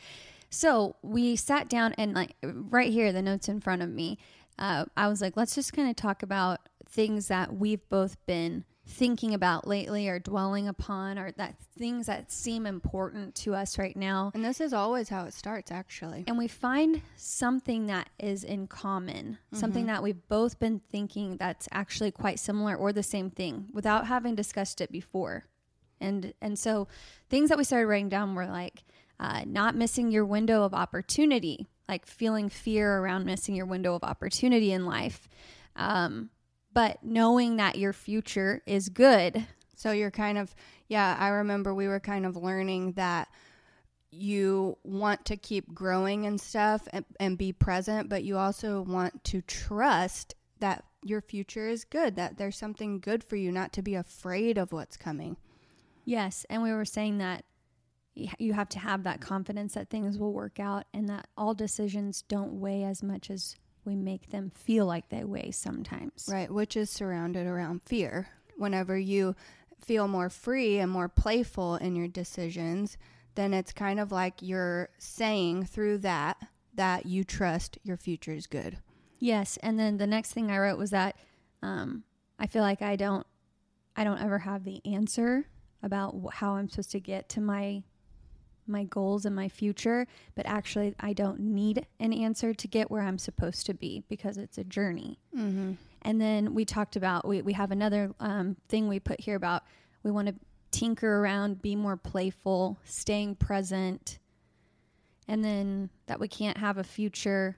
So 0.50 0.96
we 1.02 1.36
sat 1.36 1.68
down 1.68 1.92
and 1.98 2.14
like 2.14 2.34
right 2.42 2.90
here, 2.90 3.12
the 3.12 3.22
notes 3.22 3.48
in 3.48 3.60
front 3.60 3.82
of 3.82 3.90
me. 3.90 4.18
Uh, 4.58 4.86
I 4.96 5.08
was 5.08 5.20
like, 5.20 5.36
let's 5.36 5.54
just 5.54 5.72
kind 5.72 5.88
of 5.88 5.96
talk 5.96 6.22
about 6.22 6.60
things 6.88 7.28
that 7.28 7.54
we've 7.54 7.86
both 7.88 8.16
been 8.26 8.64
thinking 8.88 9.34
about 9.34 9.66
lately 9.68 10.08
or 10.08 10.18
dwelling 10.18 10.66
upon, 10.66 11.18
or 11.18 11.30
that 11.32 11.54
things 11.76 12.06
that 12.06 12.32
seem 12.32 12.66
important 12.66 13.34
to 13.34 13.54
us 13.54 13.78
right 13.78 13.94
now. 13.94 14.30
And 14.34 14.42
this 14.42 14.62
is 14.62 14.72
always 14.72 15.10
how 15.10 15.26
it 15.26 15.34
starts, 15.34 15.70
actually. 15.70 16.24
And 16.26 16.38
we 16.38 16.48
find 16.48 17.02
something 17.14 17.86
that 17.88 18.08
is 18.18 18.44
in 18.44 18.66
common, 18.66 19.36
something 19.52 19.84
that 19.86 20.02
we've 20.02 20.26
both 20.28 20.58
been 20.58 20.80
thinking 20.90 21.36
that's 21.36 21.68
actually 21.70 22.10
quite 22.10 22.40
similar 22.40 22.74
or 22.74 22.92
the 22.94 23.02
same 23.02 23.30
thing 23.30 23.68
without 23.74 24.06
having 24.06 24.34
discussed 24.34 24.80
it 24.80 24.90
before. 24.90 25.44
And 26.00 26.34
and 26.40 26.58
so 26.58 26.88
things 27.28 27.48
that 27.48 27.58
we 27.58 27.64
started 27.64 27.86
writing 27.86 28.08
down 28.08 28.34
were 28.34 28.46
like 28.46 28.84
uh, 29.20 29.42
not 29.46 29.74
missing 29.74 30.10
your 30.10 30.24
window 30.24 30.62
of 30.62 30.74
opportunity, 30.74 31.66
like 31.88 32.06
feeling 32.06 32.48
fear 32.48 32.98
around 32.98 33.24
missing 33.26 33.54
your 33.54 33.66
window 33.66 33.94
of 33.94 34.04
opportunity 34.04 34.72
in 34.72 34.86
life, 34.86 35.28
um, 35.76 36.30
but 36.72 37.02
knowing 37.02 37.56
that 37.56 37.76
your 37.76 37.92
future 37.92 38.62
is 38.66 38.88
good. 38.88 39.46
So 39.74 39.92
you're 39.92 40.10
kind 40.10 40.38
of, 40.38 40.54
yeah, 40.88 41.16
I 41.18 41.28
remember 41.28 41.74
we 41.74 41.88
were 41.88 42.00
kind 42.00 42.26
of 42.26 42.36
learning 42.36 42.92
that 42.92 43.28
you 44.10 44.76
want 44.84 45.24
to 45.26 45.36
keep 45.36 45.72
growing 45.74 46.26
and 46.26 46.40
stuff 46.40 46.88
and, 46.92 47.04
and 47.20 47.36
be 47.38 47.52
present, 47.52 48.08
but 48.08 48.24
you 48.24 48.38
also 48.38 48.82
want 48.82 49.22
to 49.24 49.40
trust 49.42 50.34
that 50.60 50.84
your 51.04 51.20
future 51.20 51.68
is 51.68 51.84
good, 51.84 52.16
that 52.16 52.38
there's 52.38 52.56
something 52.56 52.98
good 53.00 53.22
for 53.22 53.36
you, 53.36 53.52
not 53.52 53.72
to 53.74 53.82
be 53.82 53.94
afraid 53.94 54.58
of 54.58 54.72
what's 54.72 54.96
coming. 54.96 55.36
Yes, 56.08 56.46
and 56.48 56.62
we 56.62 56.72
were 56.72 56.86
saying 56.86 57.18
that 57.18 57.44
you 58.14 58.54
have 58.54 58.70
to 58.70 58.78
have 58.78 59.02
that 59.02 59.20
confidence 59.20 59.74
that 59.74 59.90
things 59.90 60.16
will 60.16 60.32
work 60.32 60.58
out 60.58 60.84
and 60.94 61.06
that 61.10 61.28
all 61.36 61.52
decisions 61.52 62.22
don't 62.22 62.60
weigh 62.60 62.84
as 62.84 63.02
much 63.02 63.30
as 63.30 63.56
we 63.84 63.94
make 63.94 64.30
them 64.30 64.50
feel 64.54 64.86
like 64.86 65.10
they 65.10 65.22
weigh 65.24 65.50
sometimes. 65.50 66.26
Right, 66.26 66.50
which 66.50 66.78
is 66.78 66.88
surrounded 66.88 67.46
around 67.46 67.82
fear. 67.82 68.26
Whenever 68.56 68.96
you 68.96 69.36
feel 69.84 70.08
more 70.08 70.30
free 70.30 70.78
and 70.78 70.90
more 70.90 71.10
playful 71.10 71.76
in 71.76 71.94
your 71.94 72.08
decisions, 72.08 72.96
then 73.34 73.52
it's 73.52 73.74
kind 73.74 74.00
of 74.00 74.10
like 74.10 74.40
you're 74.40 74.88
saying 74.96 75.66
through 75.66 75.98
that 75.98 76.38
that 76.72 77.04
you 77.04 77.22
trust 77.22 77.78
your 77.82 77.98
future 77.98 78.32
is 78.32 78.46
good. 78.46 78.78
Yes, 79.18 79.58
and 79.62 79.78
then 79.78 79.98
the 79.98 80.06
next 80.06 80.32
thing 80.32 80.50
I 80.50 80.56
wrote 80.56 80.78
was 80.78 80.88
that 80.88 81.16
um, 81.60 82.04
I 82.38 82.46
feel 82.46 82.62
like 82.62 82.80
I 82.80 82.96
don't, 82.96 83.26
I 83.94 84.04
don't 84.04 84.22
ever 84.22 84.38
have 84.38 84.64
the 84.64 84.80
answer 84.86 85.44
about 85.82 86.14
how 86.32 86.54
I'm 86.54 86.68
supposed 86.68 86.92
to 86.92 87.00
get 87.00 87.28
to 87.30 87.40
my 87.40 87.82
my 88.66 88.84
goals 88.84 89.24
and 89.24 89.34
my 89.34 89.48
future, 89.48 90.06
but 90.34 90.44
actually 90.44 90.94
I 91.00 91.14
don't 91.14 91.40
need 91.40 91.86
an 92.00 92.12
answer 92.12 92.52
to 92.52 92.68
get 92.68 92.90
where 92.90 93.00
I'm 93.00 93.16
supposed 93.16 93.64
to 93.66 93.74
be 93.74 94.04
because 94.08 94.36
it's 94.36 94.58
a 94.58 94.64
journey. 94.64 95.18
Mm-hmm. 95.34 95.72
And 96.02 96.20
then 96.20 96.54
we 96.54 96.64
talked 96.66 96.94
about 96.94 97.26
we, 97.26 97.40
we 97.42 97.54
have 97.54 97.70
another 97.70 98.14
um, 98.20 98.56
thing 98.68 98.86
we 98.86 99.00
put 99.00 99.20
here 99.20 99.36
about 99.36 99.62
we 100.02 100.10
want 100.10 100.28
to 100.28 100.34
tinker 100.70 101.20
around, 101.20 101.62
be 101.62 101.74
more 101.74 101.96
playful, 101.96 102.78
staying 102.84 103.36
present, 103.36 104.18
and 105.26 105.44
then 105.44 105.90
that 106.06 106.20
we 106.20 106.28
can't 106.28 106.58
have 106.58 106.78
a 106.78 106.84
future 106.84 107.56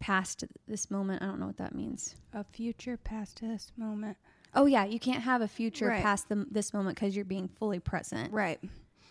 past 0.00 0.44
this 0.66 0.90
moment. 0.90 1.22
I 1.22 1.26
don't 1.26 1.38
know 1.38 1.46
what 1.46 1.58
that 1.58 1.74
means. 1.74 2.16
A 2.32 2.44
future 2.44 2.96
past 2.96 3.40
this 3.40 3.72
moment. 3.76 4.16
Oh 4.54 4.66
yeah, 4.66 4.84
you 4.84 4.98
can't 5.00 5.22
have 5.22 5.40
a 5.40 5.48
future 5.48 5.88
Right. 5.88 6.02
past 6.02 6.28
the, 6.28 6.46
this 6.50 6.74
moment 6.74 6.96
because 6.96 7.16
you're 7.16 7.24
being 7.24 7.48
fully 7.48 7.78
present, 7.80 8.32
Right. 8.32 8.60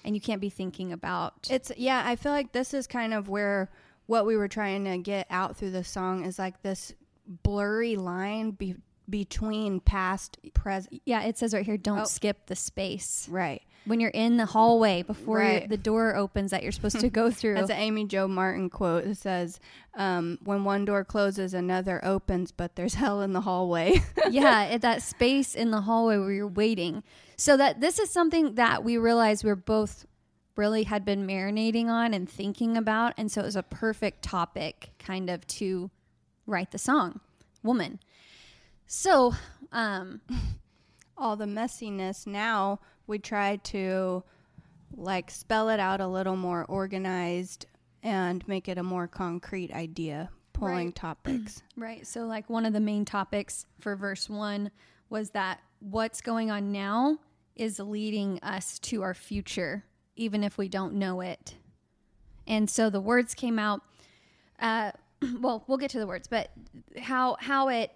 and 0.03 0.15
you 0.15 0.21
can't 0.21 0.41
be 0.41 0.49
thinking 0.49 0.91
about. 0.93 1.47
It's 1.49 1.71
yeah, 1.77 2.03
I 2.05 2.15
feel 2.15 2.31
like 2.31 2.51
this 2.51 2.73
is 2.73 2.87
kind 2.87 3.13
of 3.13 3.27
where 3.29 3.69
what 4.05 4.25
we 4.25 4.35
were 4.37 4.47
trying 4.47 4.85
to 4.85 4.97
get 4.97 5.25
out 5.29 5.57
through 5.57 5.71
the 5.71 5.83
song 5.83 6.25
is 6.25 6.37
like 6.37 6.61
this 6.61 6.93
blurry 7.27 7.95
line 7.95 8.51
be- 8.51 8.75
between 9.09 9.79
past, 9.79 10.37
present. 10.53 11.01
yeah, 11.05 11.23
it 11.23 11.37
says 11.37 11.53
right 11.53 11.65
here, 11.65 11.77
don't 11.77 11.99
Oh. 12.01 12.05
skip 12.05 12.45
the 12.47 12.55
space 12.55 13.27
Right. 13.29 13.61
When 13.85 13.99
you're 13.99 14.11
in 14.11 14.37
the 14.37 14.45
hallway 14.45 15.01
before 15.01 15.37
Right. 15.39 15.67
the 15.67 15.77
door 15.77 16.15
opens 16.15 16.51
that 16.51 16.61
you're 16.63 16.71
supposed 16.71 16.99
to 16.99 17.09
go 17.21 17.31
through. 17.31 17.55
That's 17.55 17.69
an 17.71 17.77
Amy 17.77 18.05
Jo 18.05 18.27
Martin 18.27 18.69
quote. 18.69 19.05
It 19.05 19.17
says, 19.17 19.59
um, 19.95 20.37
"When 20.43 20.63
one 20.63 20.85
door 20.85 21.03
closes, 21.03 21.53
another 21.53 22.03
opens, 22.05 22.51
but 22.51 22.75
there's 22.75 22.93
hell 22.95 23.21
in 23.21 23.33
the 23.33 23.41
hallway." 23.41 24.01
yeah, 24.29 24.63
at 24.71 24.81
that 24.81 25.01
space 25.01 25.55
in 25.55 25.71
the 25.71 25.81
hallway 25.81 26.17
where 26.17 26.31
you're 26.31 26.47
waiting. 26.47 27.03
So 27.37 27.57
that 27.57 27.81
this 27.81 27.97
is 27.97 28.11
something 28.11 28.55
that 28.55 28.83
we 28.83 28.97
realized 28.97 29.43
we're 29.43 29.55
both 29.55 30.05
really 30.55 30.83
had 30.83 31.03
been 31.05 31.25
marinating 31.25 31.87
on 31.87 32.13
and 32.13 32.29
thinking 32.29 32.77
about, 32.77 33.13
and 33.17 33.31
so 33.31 33.41
it 33.41 33.45
was 33.45 33.55
a 33.55 33.63
perfect 33.63 34.21
topic, 34.21 34.91
kind 34.99 35.29
of 35.29 35.47
to 35.47 35.89
write 36.45 36.69
the 36.71 36.77
song, 36.77 37.19
Woman. 37.63 37.99
So, 38.85 39.33
um, 39.71 40.19
all 41.21 41.35
the 41.37 41.45
messiness 41.45 42.25
now 42.27 42.79
we 43.07 43.17
try 43.19 43.55
to 43.57 44.21
like 44.97 45.31
spell 45.31 45.69
it 45.69 45.79
out 45.79 46.01
a 46.01 46.07
little 46.07 46.35
more 46.35 46.65
organized 46.65 47.65
and 48.03 48.45
make 48.47 48.67
it 48.67 48.77
a 48.77 48.83
more 48.83 49.07
concrete 49.07 49.71
idea 49.71 50.29
pulling 50.53 50.87
Right. 50.87 50.95
topics 50.95 51.61
Right. 51.77 52.05
So, 52.05 52.25
like, 52.25 52.49
one 52.49 52.65
of 52.65 52.73
the 52.73 52.79
main 52.79 53.05
topics 53.05 53.65
for 53.79 53.95
verse 53.95 54.29
one 54.29 54.69
was 55.09 55.29
that 55.31 55.59
what's 55.79 56.21
going 56.21 56.51
on 56.51 56.71
now 56.71 57.17
is 57.55 57.79
leading 57.79 58.39
us 58.43 58.79
to 58.79 59.01
our 59.01 59.13
future, 59.13 59.83
even 60.15 60.43
if 60.43 60.57
we 60.57 60.67
don't 60.67 60.93
know 60.95 61.21
it. 61.21 61.55
And 62.47 62.69
so 62.69 62.89
the 62.89 63.01
words 63.01 63.33
came 63.33 63.57
out. 63.59 63.81
Uh, 64.59 64.91
well, 65.39 65.63
we'll 65.67 65.77
get 65.77 65.91
to 65.91 65.99
the 65.99 66.07
words, 66.07 66.27
but 66.27 66.51
how 66.99 67.37
how 67.39 67.69
it 67.69 67.91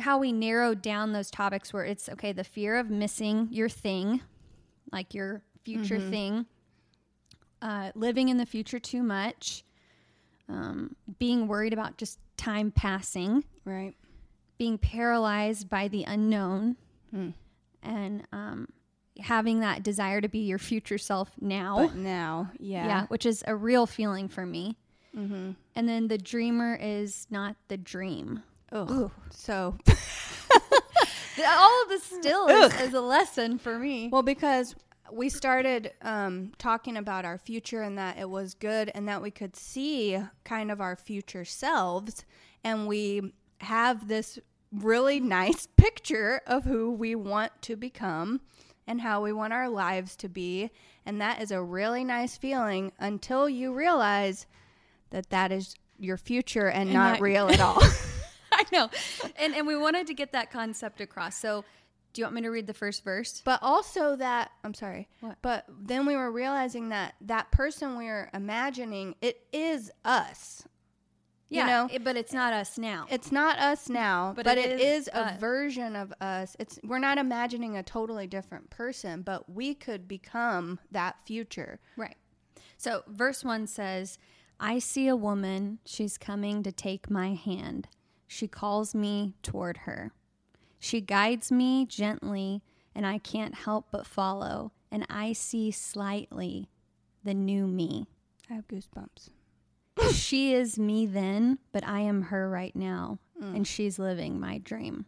how 0.00 0.18
we 0.18 0.32
narrowed 0.32 0.82
down 0.82 1.12
those 1.12 1.30
topics 1.30 1.72
where 1.72 1.84
it's 1.84 2.08
okay 2.08 2.32
the 2.32 2.44
fear 2.44 2.76
of 2.76 2.90
missing 2.90 3.48
your 3.50 3.68
thing, 3.68 4.20
like 4.92 5.14
your 5.14 5.42
future 5.64 6.00
thing, 6.00 6.46
uh, 7.62 7.90
living 7.94 8.28
in 8.28 8.36
the 8.36 8.46
future 8.46 8.78
too 8.78 9.02
much, 9.02 9.64
um, 10.48 10.94
being 11.18 11.46
worried 11.48 11.72
about 11.72 11.98
just 11.98 12.18
time 12.36 12.70
passing, 12.70 13.44
right 13.64 13.94
being 14.58 14.78
paralyzed 14.78 15.68
by 15.68 15.86
the 15.88 16.02
unknown, 16.04 16.76
Hmm. 17.12 17.30
and 17.82 18.26
um, 18.32 18.68
having 19.20 19.60
that 19.60 19.82
desire 19.84 20.20
to 20.20 20.28
be 20.28 20.40
your 20.40 20.58
future 20.58 20.98
self 20.98 21.30
now. 21.40 21.86
but 21.86 21.94
now 21.96 22.50
yeah, 22.58 22.86
yeah. 22.86 23.06
which 23.06 23.24
is 23.26 23.44
a 23.46 23.54
real 23.54 23.86
feeling 23.86 24.28
for 24.28 24.44
me. 24.46 24.76
Mm-hmm. 25.16 25.52
And 25.74 25.88
then 25.88 26.08
the 26.08 26.18
dreamer 26.18 26.76
is 26.80 27.26
not 27.30 27.56
the 27.68 27.76
dream. 27.76 28.42
Ugh. 28.72 29.10
so 29.30 29.76
All 31.46 31.82
of 31.82 31.88
this 31.88 32.02
still 32.02 32.48
is, 32.48 32.80
is 32.80 32.94
a 32.94 33.00
lesson 33.00 33.58
for 33.58 33.78
me. 33.78 34.08
Well, 34.08 34.22
because 34.22 34.74
we 35.12 35.28
started 35.28 35.92
um, 36.02 36.52
talking 36.58 36.96
about 36.96 37.24
our 37.24 37.38
future 37.38 37.82
and 37.82 37.96
that 37.96 38.18
it 38.18 38.28
was 38.28 38.54
good 38.54 38.90
and 38.94 39.08
that 39.08 39.22
we 39.22 39.30
could 39.30 39.56
see 39.56 40.18
kind 40.44 40.70
of 40.70 40.80
our 40.80 40.96
future 40.96 41.44
selves, 41.44 42.24
and 42.64 42.86
we 42.86 43.32
have 43.60 44.08
this 44.08 44.38
really 44.72 45.20
nice 45.40 45.68
picture 45.76 46.40
of 46.46 46.64
who 46.64 46.92
we 46.92 47.14
want 47.14 47.52
to 47.62 47.76
become 47.76 48.40
and 48.86 49.00
how 49.00 49.22
we 49.22 49.32
want 49.32 49.52
our 49.52 49.68
lives 49.68 50.16
to 50.16 50.28
be. 50.28 50.70
And 51.06 51.20
that 51.20 51.40
is 51.40 51.50
a 51.50 51.62
really 51.62 52.04
nice 52.04 52.36
feeling 52.36 52.92
until 52.98 53.48
you 53.48 53.72
realize 53.72 54.46
that 55.10 55.30
that 55.30 55.52
is 55.52 55.74
your 55.98 56.16
future 56.16 56.68
and, 56.68 56.92
not 56.92 57.14
that- 57.14 57.22
real 57.22 57.48
at 57.48 57.60
all. 57.60 57.82
Know. 58.72 58.90
And 59.36 59.54
and 59.54 59.66
we 59.66 59.76
wanted 59.76 60.06
to 60.08 60.14
get 60.14 60.32
that 60.32 60.50
concept 60.50 61.00
across. 61.00 61.36
So 61.38 61.64
do 62.12 62.20
you 62.20 62.24
want 62.24 62.34
me 62.36 62.42
to 62.42 62.50
read 62.50 62.66
the 62.66 62.74
first 62.74 63.04
verse? 63.04 63.42
But 63.44 63.60
also 63.62 64.16
that 64.16 64.50
I'm 64.64 64.74
sorry. 64.74 65.08
What? 65.20 65.36
But 65.42 65.66
then 65.68 66.06
we 66.06 66.16
were 66.16 66.30
realizing 66.30 66.88
that 66.90 67.14
that 67.22 67.50
person 67.50 67.96
we 67.96 68.08
are 68.08 68.30
imagining 68.34 69.14
it 69.20 69.46
is 69.52 69.90
us. 70.04 70.66
Yeah, 71.50 71.66
know? 71.66 71.88
it- 71.90 72.04
but 72.04 72.16
it's 72.16 72.32
not 72.34 72.52
us 72.52 72.76
now. 72.76 73.06
It's 73.08 73.32
not 73.32 73.58
us 73.58 73.88
now, 73.88 74.34
But 74.36 74.44
but, 74.44 74.58
it 74.58 74.70
it 74.72 74.80
is 74.80 75.08
is, 75.08 75.10
a 75.14 75.34
version 75.38 75.96
of 75.96 76.12
us. 76.20 76.54
It's 76.58 76.78
we're 76.84 76.98
not 76.98 77.16
imagining 77.16 77.76
a 77.76 77.82
totally 77.82 78.26
different 78.26 78.68
person, 78.68 79.22
but 79.22 79.48
we 79.50 79.74
could 79.74 80.06
become 80.06 80.78
that 80.90 81.16
future. 81.24 81.80
Right. 81.96 82.16
So, 82.76 83.02
verse 83.08 83.44
1 83.44 83.66
says, 83.66 84.18
I 84.60 84.78
see 84.78 85.08
a 85.08 85.16
woman. 85.16 85.78
She's 85.84 86.18
coming 86.18 86.62
to 86.62 86.70
take 86.70 87.10
my 87.10 87.34
hand. 87.34 87.88
She 88.28 88.46
calls 88.46 88.94
me 88.94 89.34
toward 89.42 89.78
her. 89.78 90.12
She 90.78 91.00
guides 91.00 91.50
me 91.50 91.86
gently, 91.86 92.62
and 92.94 93.04
I 93.06 93.18
can't 93.18 93.54
help 93.54 93.86
but 93.90 94.06
follow. 94.06 94.70
And 94.92 95.04
I 95.10 95.32
see 95.32 95.70
slightly 95.70 96.68
the 97.24 97.34
new 97.34 97.66
me. 97.66 98.06
I 98.48 98.54
have 98.54 98.68
goosebumps. 98.68 99.30
she 100.12 100.54
is 100.54 100.78
me 100.78 101.06
then, 101.06 101.58
but 101.72 101.84
I 101.86 102.00
am 102.00 102.22
her 102.22 102.48
right 102.48 102.76
now, 102.76 103.18
mm. 103.42 103.56
and 103.56 103.66
she's 103.66 103.98
living 103.98 104.38
my 104.38 104.58
dream. 104.58 105.06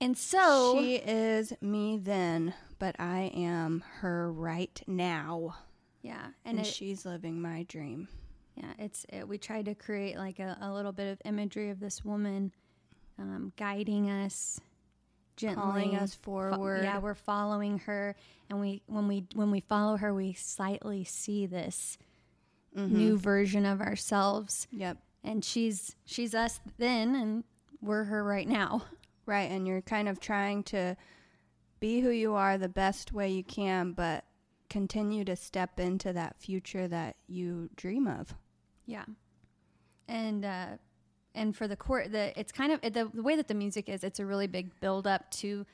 And 0.00 0.16
so, 0.16 0.78
she 0.78 0.96
is 0.96 1.52
me 1.60 1.98
then, 1.98 2.54
but 2.78 2.96
I 2.98 3.32
am 3.34 3.82
her 4.00 4.32
right 4.32 4.80
now, 4.86 5.56
yeah, 6.02 6.26
and, 6.44 6.58
and 6.58 6.60
it, 6.60 6.66
she's 6.66 7.04
living 7.04 7.40
my 7.40 7.64
dream. 7.64 8.08
Yeah, 8.60 8.72
it's 8.78 9.06
it, 9.08 9.26
we 9.28 9.38
tried 9.38 9.66
to 9.66 9.74
create 9.74 10.16
like 10.16 10.38
a, 10.40 10.56
a 10.60 10.72
little 10.72 10.92
bit 10.92 11.10
of 11.12 11.20
imagery 11.24 11.70
of 11.70 11.80
this 11.80 12.04
woman 12.04 12.52
um, 13.18 13.52
guiding 13.56 14.10
us 14.10 14.60
gently, 15.36 15.62
Calling 15.62 15.94
us 15.96 16.14
Fo- 16.14 16.50
forward. 16.50 16.82
yeah, 16.84 16.98
we're 16.98 17.14
following 17.14 17.78
her, 17.80 18.16
and 18.50 18.60
we 18.60 18.82
when 18.86 19.06
we 19.06 19.24
when 19.34 19.50
we 19.50 19.60
follow 19.60 19.96
her, 19.96 20.12
we 20.14 20.32
slightly 20.34 21.04
see 21.04 21.46
this 21.46 21.98
Mm-hmm. 22.76 22.96
new 22.96 23.18
version 23.18 23.64
of 23.64 23.80
ourselves, 23.80 24.68
Yep. 24.72 24.98
and 25.24 25.42
she's 25.44 25.96
she's 26.04 26.34
us 26.34 26.60
then, 26.76 27.14
and 27.16 27.44
we're 27.80 28.04
her 28.04 28.22
right 28.22 28.46
now. 28.46 28.82
Right, 29.26 29.50
and 29.50 29.66
you're 29.66 29.80
kind 29.80 30.06
of 30.08 30.20
trying 30.20 30.62
to 30.64 30.96
be 31.80 32.00
who 32.00 32.10
you 32.10 32.34
are 32.34 32.56
the 32.58 32.68
best 32.68 33.12
way 33.12 33.30
you 33.30 33.42
can, 33.42 33.92
but 33.92 34.24
continue 34.68 35.24
to 35.24 35.34
step 35.34 35.80
into 35.80 36.12
that 36.12 36.36
future 36.40 36.86
that 36.88 37.16
you 37.26 37.70
dream 37.74 38.06
of. 38.06 38.34
Yeah, 38.88 39.04
and 40.08 40.46
uh, 40.46 40.66
and 41.34 41.54
for 41.54 41.68
the 41.68 41.76
chor 41.76 42.08
the 42.08 42.32
it's 42.40 42.52
kind 42.52 42.72
of 42.72 42.80
the, 42.80 43.10
the 43.12 43.22
way 43.22 43.36
that 43.36 43.46
the 43.46 43.54
music 43.54 43.86
is, 43.90 44.02
it's 44.02 44.18
a 44.18 44.24
really 44.24 44.46
big 44.46 44.80
build 44.80 45.06
up 45.06 45.30
to 45.32 45.66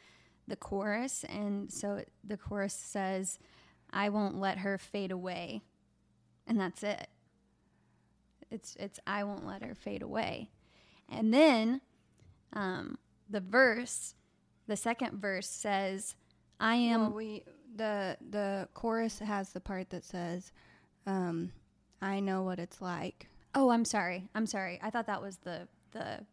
the 0.48 0.56
chorus, 0.56 1.24
and 1.28 1.72
so 1.72 2.02
the 2.24 2.36
chorus 2.36 2.74
says, 2.74 3.38
"I 3.92 4.08
won't 4.08 4.40
let 4.40 4.58
her 4.58 4.78
fade 4.78 5.12
away," 5.12 5.62
and 6.48 6.58
that's 6.58 6.82
it. 6.82 7.06
It's 8.50 8.74
it's 8.80 8.98
I 9.06 9.22
won't 9.22 9.46
let 9.46 9.62
her 9.62 9.76
fade 9.76 10.02
away, 10.02 10.50
and 11.08 11.32
then 11.32 11.82
um, 12.52 12.98
the 13.30 13.40
verse, 13.40 14.16
the 14.66 14.76
second 14.76 15.20
verse 15.20 15.48
says, 15.48 16.16
"I 16.58 16.74
am." 16.74 17.02
Well, 17.02 17.12
we 17.12 17.44
the 17.76 18.16
the 18.28 18.68
chorus 18.74 19.20
has 19.20 19.50
the 19.50 19.60
part 19.60 19.90
that 19.90 20.04
says, 20.04 20.50
um, 21.06 21.52
"I 22.04 22.20
know 22.20 22.42
what 22.42 22.58
it's 22.58 22.80
like." 22.80 23.28
Oh, 23.54 23.70
I'm 23.70 23.84
sorry. 23.84 24.28
I'm 24.34 24.46
sorry. 24.46 24.78
I 24.82 24.90
thought 24.90 25.06
that 25.06 25.22
was 25.22 25.38
the 25.38 25.68
the 25.92 26.26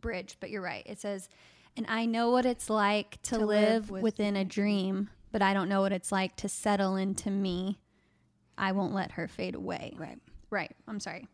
bridge, 0.00 0.36
but 0.40 0.50
you're 0.50 0.62
right. 0.62 0.84
It 0.86 0.98
says, 1.00 1.28
"And 1.76 1.86
I 1.88 2.04
know 2.06 2.30
what 2.30 2.46
it's 2.46 2.70
like 2.70 3.20
to, 3.22 3.38
To 3.38 3.46
live, 3.46 3.90
live 3.90 4.02
within 4.02 4.36
a 4.36 4.44
dream, 4.44 5.10
but 5.32 5.42
I 5.42 5.54
don't 5.54 5.68
know 5.68 5.80
what 5.80 5.92
it's 5.92 6.12
like 6.12 6.36
to 6.36 6.48
settle 6.48 6.96
into 6.96 7.30
me. 7.30 7.78
I 8.56 8.72
won't 8.72 8.94
let 8.94 9.12
her 9.12 9.26
fade 9.26 9.54
away." 9.54 9.94
Right. 9.96 10.18
Right. 10.50 10.74
I'm 10.86 11.00
sorry. 11.00 11.26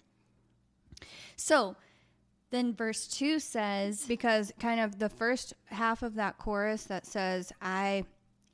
So, 1.36 1.76
then 2.50 2.74
verse 2.74 3.08
2 3.08 3.38
says, 3.40 4.04
Because 4.06 4.52
kind 4.60 4.80
of 4.80 4.98
the 4.98 5.08
first 5.08 5.54
half 5.66 6.02
of 6.02 6.14
that 6.14 6.38
chorus 6.38 6.84
that 6.84 7.06
says, 7.06 7.52
"I." 7.60 8.04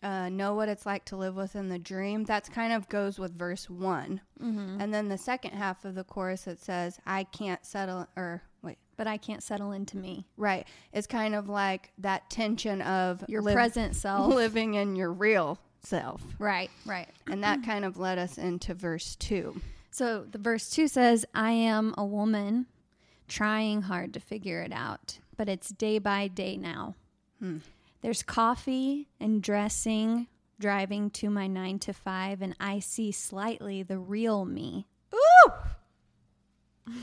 Uh, 0.03 0.29
know 0.29 0.55
what 0.55 0.69
it's 0.69 0.87
like 0.87 1.05
to 1.07 1.17
live 1.17 1.35
within 1.35 1.69
the 1.69 1.79
dream. 1.79 2.23
That's 2.25 2.49
kind 2.49 2.73
of 2.73 2.89
goes 2.89 3.19
with 3.19 3.37
verse 3.37 3.69
one, 3.69 4.21
Mm-hmm. 4.41 4.81
and 4.81 4.95
then 4.95 5.09
the 5.09 5.19
second 5.19 5.53
half 5.55 5.85
of 5.85 5.97
the 5.97 6.05
chorus 6.05 6.43
that 6.43 6.61
says, 6.61 7.01
"I 7.05 7.25
can't 7.25 7.65
settle," 7.67 8.07
or 8.17 8.43
wait, 8.63 8.79
"But 8.97 9.09
I 9.09 9.17
can't 9.17 9.43
settle 9.43 9.73
into 9.73 9.97
me." 9.97 10.27
Right. 10.37 10.69
It's 10.93 11.09
kind 11.09 11.35
of 11.35 11.49
like 11.49 11.91
that 11.99 12.31
tension 12.31 12.81
of 12.83 13.25
Your 13.29 13.43
present 13.43 13.97
self. 14.05 14.33
living 14.33 14.75
in 14.75 14.95
your 14.95 15.13
real 15.13 15.59
self. 15.83 16.23
Right, 16.39 16.71
right. 16.87 17.09
And 17.27 17.43
that 17.43 17.65
kind 17.65 17.85
of 17.85 17.99
led 17.99 18.19
us 18.19 18.39
into 18.39 18.75
verse 18.75 19.17
2. 19.17 19.61
So 19.91 20.25
the 20.31 20.39
verse 20.39 20.71
2 20.71 20.87
says, 20.87 21.25
I 21.35 21.51
am 21.51 21.93
a 21.99 22.05
woman 22.05 22.67
trying 23.27 23.83
hard 23.83 24.15
to 24.15 24.21
figure 24.21 24.61
it 24.63 24.71
out, 24.73 25.19
but 25.37 25.49
it's 25.49 25.71
day 25.71 25.99
by 25.99 26.29
day 26.29 26.57
now. 26.57 26.95
There's 28.01 28.23
coffee 28.23 29.09
and 29.21 29.43
dressing, 29.43 30.29
driving 30.61 31.11
to 31.11 31.31
my 31.31 31.47
nine 31.47 31.79
to 31.81 31.93
five, 31.93 32.43
and 32.43 32.55
I 32.61 32.79
see 32.79 33.11
slightly 33.13 33.83
the 33.83 33.99
real 33.99 34.45
me. 34.45 34.87
Ooh! 35.15 35.53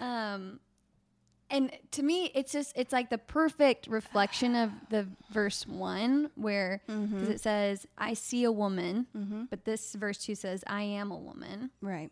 Um, 0.00 0.60
and 1.50 1.72
to 1.92 2.04
me, 2.04 2.30
it's 2.34 2.52
just, 2.52 2.72
it's 2.76 2.92
like 2.92 3.10
the 3.10 3.18
perfect 3.18 3.88
reflection 3.88 4.54
of 4.54 4.70
the 4.90 5.08
verse 5.32 5.66
one, 5.66 6.30
where 6.36 6.82
'cause 6.86 7.28
it 7.28 7.40
says, 7.40 7.84
I 7.96 8.14
see 8.14 8.44
a 8.44 8.52
woman, 8.52 9.46
but 9.50 9.64
this 9.64 9.94
verse 9.94 10.18
two 10.18 10.36
says, 10.36 10.62
I 10.68 10.82
am 10.82 11.10
a 11.10 11.16
woman. 11.18 11.70
Right. 11.80 12.10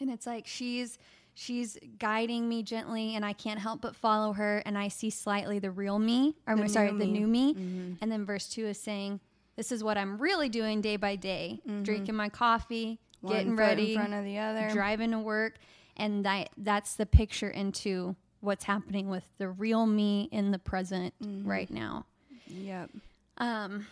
and 0.00 0.10
it's 0.10 0.26
like 0.26 0.46
she's 0.48 0.98
she's 1.34 1.78
guiding 1.98 2.48
me 2.48 2.62
gently 2.62 3.14
and 3.16 3.24
i 3.24 3.32
can't 3.32 3.58
help 3.60 3.80
but 3.80 3.96
follow 3.96 4.32
her 4.34 4.62
and 4.66 4.76
i 4.76 4.88
see 4.88 5.08
slightly 5.10 5.58
the 5.58 5.70
real 5.70 5.98
me 5.98 6.34
or 6.46 6.56
The 6.56 6.68
sorry 6.68 6.88
the 6.88 6.94
me. 6.94 7.06
new 7.06 7.26
me 7.26 7.56
and 8.00 8.12
then 8.12 8.24
verse 8.26 8.48
2 8.50 8.66
is 8.66 8.78
saying 8.78 9.20
this 9.56 9.72
is 9.72 9.82
what 9.82 9.96
i'm 9.96 10.18
really 10.18 10.48
doing 10.48 10.80
day 10.80 10.96
by 10.96 11.16
day 11.16 11.60
Mm-hmm. 11.66 11.82
drinking 11.84 12.14
my 12.16 12.28
coffee 12.28 12.98
One 13.22 13.32
getting 13.34 13.56
ready, 13.56 13.94
in 13.94 13.98
front 13.98 14.14
of 14.14 14.24
the 14.24 14.38
other. 14.38 14.70
driving 14.72 15.12
to 15.12 15.18
work, 15.20 15.56
and 15.96 16.24
that 16.26 16.50
that's 16.58 16.94
the 16.96 17.06
picture 17.06 17.48
into 17.50 18.14
what's 18.40 18.64
happening 18.64 19.08
with 19.08 19.26
the 19.38 19.48
real 19.48 19.86
me 19.86 20.28
in 20.32 20.50
the 20.50 20.58
present 20.58 21.14
Mm-hmm. 21.22 21.48
right 21.48 21.70
now. 21.70 22.04
Yep. 22.48 22.90
Um, 23.38 23.86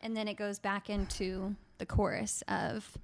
and 0.00 0.16
then 0.16 0.26
it 0.28 0.34
goes 0.38 0.58
back 0.58 0.88
into 0.90 1.54
the 1.78 1.86
chorus 1.86 2.42
of 2.48 2.96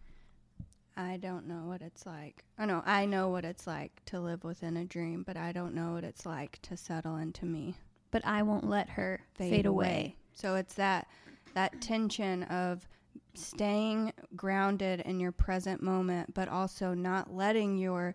I 1.00 1.16
don't 1.16 1.46
know 1.46 1.64
what 1.66 1.80
it's 1.80 2.04
like. 2.04 2.44
I 2.58 2.66
know 2.66 2.82
I 2.84 3.06
know 3.06 3.30
what 3.30 3.44
it's 3.44 3.66
like 3.66 4.02
to 4.06 4.20
live 4.20 4.44
within 4.44 4.76
a 4.76 4.84
dream, 4.84 5.22
but 5.22 5.36
I 5.36 5.50
don't 5.52 5.74
know 5.74 5.92
what 5.94 6.04
it's 6.04 6.26
like 6.26 6.60
to 6.62 6.76
settle 6.76 7.16
into 7.16 7.46
me. 7.46 7.76
"But 8.10 8.24
I 8.26 8.42
won't 8.42 8.68
let 8.68 8.90
her 8.90 9.20
fade, 9.34 9.64
away. 9.66 10.16
So 10.34 10.56
it's 10.56 10.74
that 10.74 11.08
that 11.54 11.80
tension 11.80 12.42
of 12.44 12.86
staying 13.34 14.12
grounded 14.36 15.00
in 15.00 15.20
your 15.20 15.32
present 15.32 15.82
moment, 15.82 16.34
but 16.34 16.48
also 16.48 16.92
not 16.92 17.32
letting 17.34 17.78
your 17.78 18.14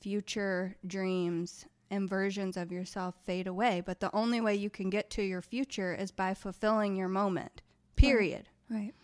future 0.00 0.76
dreams 0.86 1.66
and 1.90 2.08
versions 2.08 2.56
of 2.56 2.70
yourself 2.70 3.14
fade 3.24 3.46
away. 3.46 3.80
But 3.84 4.00
the 4.00 4.14
only 4.14 4.40
way 4.40 4.54
you 4.54 4.70
can 4.70 4.90
get 4.90 5.10
to 5.10 5.22
your 5.22 5.42
future 5.42 5.94
is 5.94 6.10
by 6.10 6.34
fulfilling 6.34 6.96
your 6.96 7.08
moment. 7.08 7.62
Period. 7.96 8.48
Right. 8.68 8.94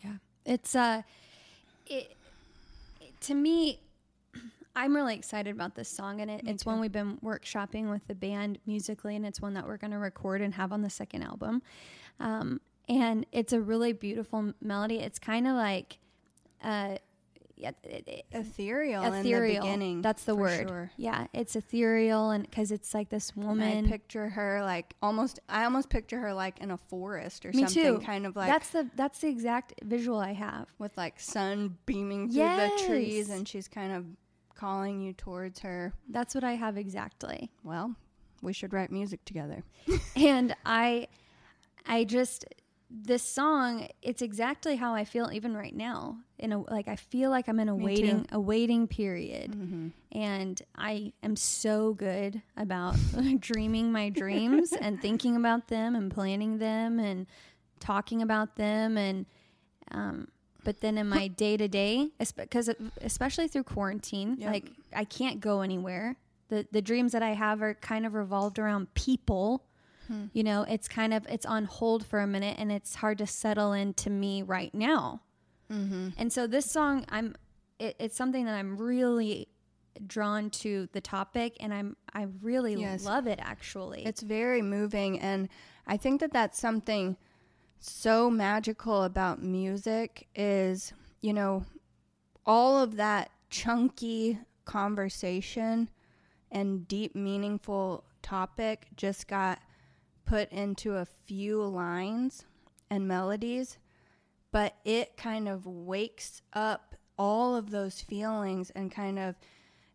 Yeah. 0.00 0.16
It's 0.44 0.74
uh 0.74 1.02
it, 1.88 2.16
it- 3.00 3.20
to 3.22 3.34
me 3.34 3.80
I'm 4.76 4.94
really 4.94 5.14
excited 5.16 5.52
about 5.52 5.74
this 5.74 5.88
song 5.88 6.20
and 6.20 6.30
it, 6.30 6.42
it's 6.46 6.64
one 6.64 6.78
we've 6.78 6.92
been 6.92 7.16
workshopping 7.18 7.90
with 7.90 8.06
the 8.06 8.14
band 8.14 8.58
musically 8.64 9.16
and 9.16 9.26
it's 9.26 9.40
one 9.40 9.54
that 9.54 9.66
we're 9.66 9.76
going 9.76 9.90
to 9.90 9.98
record 9.98 10.40
and 10.40 10.54
have 10.54 10.72
on 10.72 10.82
the 10.82 10.90
second 10.90 11.22
album. 11.22 11.62
Um 12.20 12.60
and 12.88 13.26
it's 13.32 13.52
a 13.52 13.60
really 13.60 13.92
beautiful 13.92 14.54
melody. 14.62 14.98
It's 15.00 15.18
kind 15.18 15.46
of 15.48 15.54
like 15.56 15.98
uh 16.62 16.98
yeah, 17.58 17.70
it, 17.82 18.04
it, 18.06 18.24
Ethereal, 18.32 19.02
ethereal. 19.04 19.56
in 19.56 19.60
the 19.60 19.60
beginning. 19.60 20.02
That's 20.02 20.24
the 20.24 20.34
word. 20.34 20.68
sure. 20.68 20.90
Yeah, 20.96 21.26
it's 21.32 21.56
ethereal 21.56 22.30
and 22.30 22.50
cuz 22.50 22.70
it's 22.70 22.94
like 22.94 23.08
this 23.10 23.30
And 23.36 23.44
woman 23.44 23.84
I 23.86 23.88
picture 23.88 24.28
her 24.30 24.62
like 24.62 24.94
almost. 25.02 25.40
I 25.48 25.64
almost 25.64 25.90
picture 25.90 26.20
her 26.20 26.32
like 26.32 26.58
in 26.60 26.70
a 26.70 26.76
forest 26.76 27.44
or 27.44 27.50
Me 27.50 27.64
something, 27.66 27.82
too. 27.82 27.98
kind 28.06 28.26
of 28.26 28.36
like 28.36 28.48
that's 28.48 28.70
the 28.70 28.88
that's 28.96 29.18
the 29.20 29.28
exact 29.28 29.74
visual 29.84 30.18
I 30.18 30.32
have. 30.34 30.68
with 30.78 30.96
like 30.96 31.18
sun 31.20 31.76
beaming 31.84 32.30
through 32.30 32.42
the 32.42 32.82
trees, 32.86 33.28
and 33.30 33.46
she's 33.46 33.68
kind 33.68 33.92
of 33.92 34.06
calling 34.54 35.00
you 35.00 35.12
towards 35.12 35.60
her. 35.60 35.92
That's 36.08 36.34
what 36.34 36.44
I 36.44 36.52
have 36.54 36.76
exactly. 36.76 37.50
Well, 37.62 37.94
we 38.42 38.52
should 38.52 38.72
write 38.72 38.90
music 38.90 39.24
together. 39.24 39.64
and 40.16 40.54
I 40.64 41.08
I 41.86 42.04
just 42.04 42.44
this 42.90 43.22
song 43.22 43.86
it's 44.00 44.22
exactly 44.22 44.76
how 44.76 44.94
I 44.94 45.04
feel 45.04 45.30
even 45.32 45.54
right 45.54 45.74
now 45.76 46.16
in 46.38 46.52
a 46.52 46.58
like 46.60 46.88
I 46.88 46.96
feel 46.96 47.28
like 47.30 47.46
I'm 47.48 47.60
in 47.60 47.68
a 47.68 47.76
Me 47.76 47.84
waiting 47.84 48.22
too. 48.24 48.28
a 48.32 48.40
waiting 48.40 48.86
period 48.88 49.52
Mm-hmm. 49.52 49.88
and 50.12 50.62
I 50.76 51.12
am 51.22 51.36
so 51.36 51.92
good 51.92 52.40
about 52.56 52.96
dreaming 53.40 53.92
my 53.92 54.08
dreams 54.08 54.72
and 54.72 55.00
thinking 55.02 55.36
about 55.36 55.68
them 55.68 55.94
and 55.94 56.10
planning 56.10 56.58
them 56.58 56.98
and 56.98 57.26
talking 57.78 58.22
about 58.22 58.56
them 58.56 58.96
and 58.96 59.26
um 59.90 60.28
but 60.64 60.80
then 60.80 60.96
in 60.98 61.08
my 61.08 61.28
day 61.28 61.56
to 61.58 61.68
day 61.68 62.08
because 62.36 62.70
especially 63.02 63.48
through 63.48 63.64
quarantine 63.64 64.36
Yep. 64.38 64.52
like 64.52 64.64
I 64.94 65.04
can't 65.04 65.40
go 65.40 65.60
anywhere 65.60 66.16
the 66.48 66.66
the 66.72 66.80
dreams 66.80 67.12
that 67.12 67.22
I 67.22 67.34
have 67.34 67.60
are 67.60 67.74
kind 67.74 68.06
of 68.06 68.14
revolved 68.14 68.58
around 68.58 68.94
people 68.94 69.62
Hmm. 70.08 70.24
you 70.32 70.42
know 70.42 70.62
it's 70.68 70.88
kind 70.88 71.12
of 71.14 71.26
it's 71.28 71.46
on 71.46 71.64
hold 71.66 72.04
for 72.06 72.18
a 72.20 72.26
minute 72.26 72.56
and 72.58 72.72
it's 72.72 72.96
hard 72.96 73.18
to 73.18 73.26
settle 73.26 73.72
into 73.72 74.10
me 74.10 74.42
right 74.42 74.74
now 74.74 75.20
Mm-hmm. 75.70 76.08
and 76.16 76.32
so 76.32 76.46
this 76.46 76.70
song 76.70 77.04
i'm 77.10 77.36
it, 77.78 77.94
it's 78.00 78.16
something 78.16 78.46
that 78.46 78.54
i'm 78.54 78.78
really 78.78 79.48
drawn 80.06 80.48
to 80.50 80.88
the 80.92 81.00
topic 81.02 81.56
and 81.60 81.74
i'm 81.74 81.94
i 82.14 82.26
really 82.40 82.74
Yes. 82.74 83.04
love 83.04 83.26
it 83.26 83.38
actually 83.42 84.04
It's 84.06 84.22
very 84.22 84.62
moving, 84.62 85.20
and 85.20 85.48
I 85.86 85.96
think 85.96 86.20
that 86.20 86.32
that's 86.32 86.58
something 86.58 87.16
so 87.80 88.30
magical 88.30 89.02
about 89.04 89.42
music 89.42 90.26
is 90.34 90.92
you 91.20 91.32
know 91.34 91.64
all 92.46 92.78
of 92.82 92.96
that 92.96 93.30
chunky 93.50 94.38
conversation 94.64 95.88
and 96.50 96.86
deep 96.88 97.14
meaningful 97.14 98.04
topic 98.22 98.86
just 98.96 99.28
got 99.28 99.58
put 100.28 100.52
into 100.52 100.94
a 100.94 101.06
few 101.06 101.62
lines 101.62 102.44
and 102.90 103.08
melodies 103.08 103.78
but 104.52 104.74
it 104.84 105.16
kind 105.16 105.48
of 105.48 105.66
wakes 105.66 106.42
up 106.52 106.94
all 107.18 107.56
of 107.56 107.70
those 107.70 108.02
feelings 108.02 108.70
and 108.70 108.92
kind 108.92 109.18
of 109.18 109.34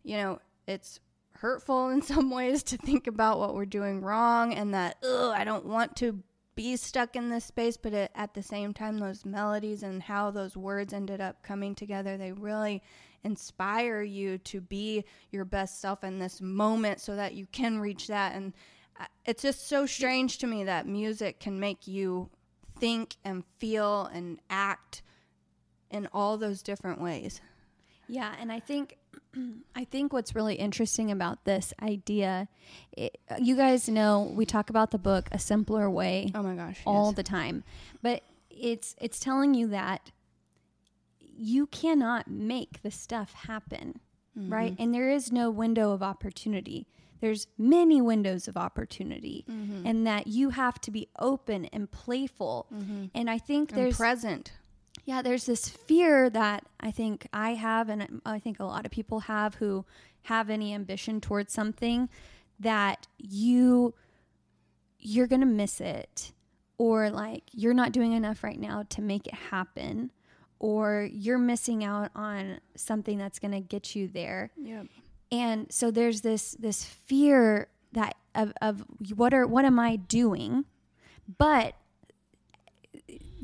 you 0.04 0.18
know 0.18 0.40
it's 0.68 1.00
hurtful 1.34 1.90
in 1.92 2.02
some 2.02 2.32
ways 2.32 2.64
to 2.64 2.78
think 2.78 3.06
about 3.06 3.40
what 3.40 3.54
we're 3.54 3.66
doing 3.66 4.02
wrong 4.02 4.54
and 4.54 4.74
that 4.74 4.98
ugh, 5.04 5.34
I 5.36 5.44
don't 5.44 5.66
want 5.66 5.96
to 5.98 6.20
be 6.56 6.78
stuck 6.78 7.16
in 7.16 7.30
this 7.30 7.46
space 7.46 7.78
but 7.78 7.94
it, 7.94 8.12
at 8.16 8.34
the 8.34 8.44
same 8.44 8.74
time 8.74 8.98
those 8.98 9.26
melodies 9.26 9.84
and 9.84 10.02
how 10.02 10.32
those 10.32 10.58
words 10.58 10.94
ended 10.94 11.22
up 11.22 11.44
coming 11.44 11.76
together 11.76 12.18
they 12.18 12.32
really 12.32 12.82
inspire 13.24 14.02
you 14.02 14.40
to 14.40 14.62
be 14.62 15.04
your 15.32 15.46
best 15.46 15.80
self 15.80 16.04
in 16.04 16.18
this 16.18 16.42
moment 16.42 17.00
so 17.00 17.16
that 17.16 17.36
you 17.36 17.46
can 17.52 17.80
reach 17.80 18.08
that 18.08 18.36
and 18.36 18.54
it's 19.26 19.42
just 19.42 19.68
so 19.68 19.86
strange 19.86 20.38
to 20.40 20.48
me 20.48 20.64
that 20.64 20.88
music 20.88 21.40
can 21.40 21.60
make 21.60 21.88
you 21.88 22.30
think 22.78 23.16
and 23.24 23.44
feel 23.58 24.10
and 24.14 24.40
act 24.50 25.02
in 25.90 26.08
all 26.12 26.38
those 26.38 26.62
different 26.62 27.00
ways. 27.00 27.42
Yeah, 28.08 28.34
and 28.40 28.52
I 28.52 28.60
think 28.60 28.98
I 29.76 29.86
think 29.86 30.14
what's 30.14 30.36
really 30.36 30.56
interesting 30.56 31.12
about 31.12 31.46
this 31.46 31.74
idea, 31.82 32.48
it, 32.92 33.18
uh, 33.30 33.36
you 33.40 33.56
guys 33.56 33.88
know 33.88 34.32
we 34.36 34.46
talk 34.46 34.70
about 34.70 34.92
the 34.92 34.98
book 34.98 35.30
A 35.32 35.40
Simpler 35.40 35.90
Way 35.90 36.32
oh 36.36 36.44
my 36.44 36.56
gosh 36.56 36.82
all 36.86 37.08
yes. 37.08 37.16
the 37.16 37.24
time, 37.24 37.64
but 38.02 38.24
it's 38.50 38.96
it's 39.00 39.20
telling 39.20 39.54
you 39.54 39.68
that 39.68 40.12
you 41.36 41.68
cannot 41.68 42.28
make 42.28 42.82
the 42.84 42.92
stuff 42.92 43.34
happen, 43.34 44.00
Mm-hmm. 44.38 44.52
right? 44.54 44.76
And 44.80 44.94
there 44.94 45.10
is 45.10 45.32
no 45.32 45.50
window 45.52 45.92
of 45.92 46.02
opportunity. 46.02 46.88
There's 47.22 47.48
many 47.58 48.02
windows 48.02 48.48
of 48.48 48.58
opportunity, 48.58 49.46
Mm-hmm. 49.50 49.86
and 49.88 50.08
that 50.08 50.28
you 50.28 50.50
have 50.50 50.82
to 50.82 50.92
be 50.92 51.08
open 51.20 51.66
and 51.66 51.90
playful. 51.92 52.68
And 53.16 53.30
I 53.30 53.38
think 53.38 53.72
and 53.72 53.80
there's 53.80 53.96
present 53.98 54.52
yeah, 55.06 55.22
there's 55.22 55.46
this 55.46 55.68
fear 55.68 56.30
that 56.30 56.64
I 56.80 56.92
think 56.92 57.28
I 57.34 57.56
have, 57.56 57.90
and 57.90 58.22
I 58.26 58.40
think 58.40 58.60
a 58.60 58.64
lot 58.66 58.86
of 58.86 58.92
people 58.92 59.22
have 59.22 59.56
who 59.56 59.86
have 60.24 60.50
any 60.50 60.74
ambition 60.74 61.20
towards 61.20 61.52
something 61.52 62.08
that 62.60 63.08
you 63.18 63.94
you're 65.00 65.28
gonna 65.28 65.46
miss 65.46 65.82
it, 65.82 66.32
or 66.78 67.10
like 67.10 67.44
you're 67.52 67.74
not 67.74 67.92
doing 67.92 68.14
enough 68.14 68.44
right 68.44 68.60
now 68.60 68.84
to 68.90 69.02
make 69.02 69.28
it 69.28 69.34
happen, 69.34 70.12
or 70.64 71.10
you're 71.12 71.38
missing 71.38 71.84
out 71.84 72.10
on 72.16 72.58
something 72.78 73.18
that's 73.18 73.38
gonna 73.38 73.60
get 73.60 73.96
you 73.98 74.08
there 74.08 74.50
yep 74.58 74.88
and 75.30 75.68
so 75.70 75.92
there's 75.92 76.22
this 76.22 76.52
this 76.54 76.86
fear 76.86 77.68
that 77.92 78.16
of, 78.34 78.54
of 78.62 78.86
what 79.14 79.34
are 79.34 79.46
what 79.46 79.66
am 79.66 79.78
i 79.78 79.98
doing 79.98 80.64
but 81.38 81.76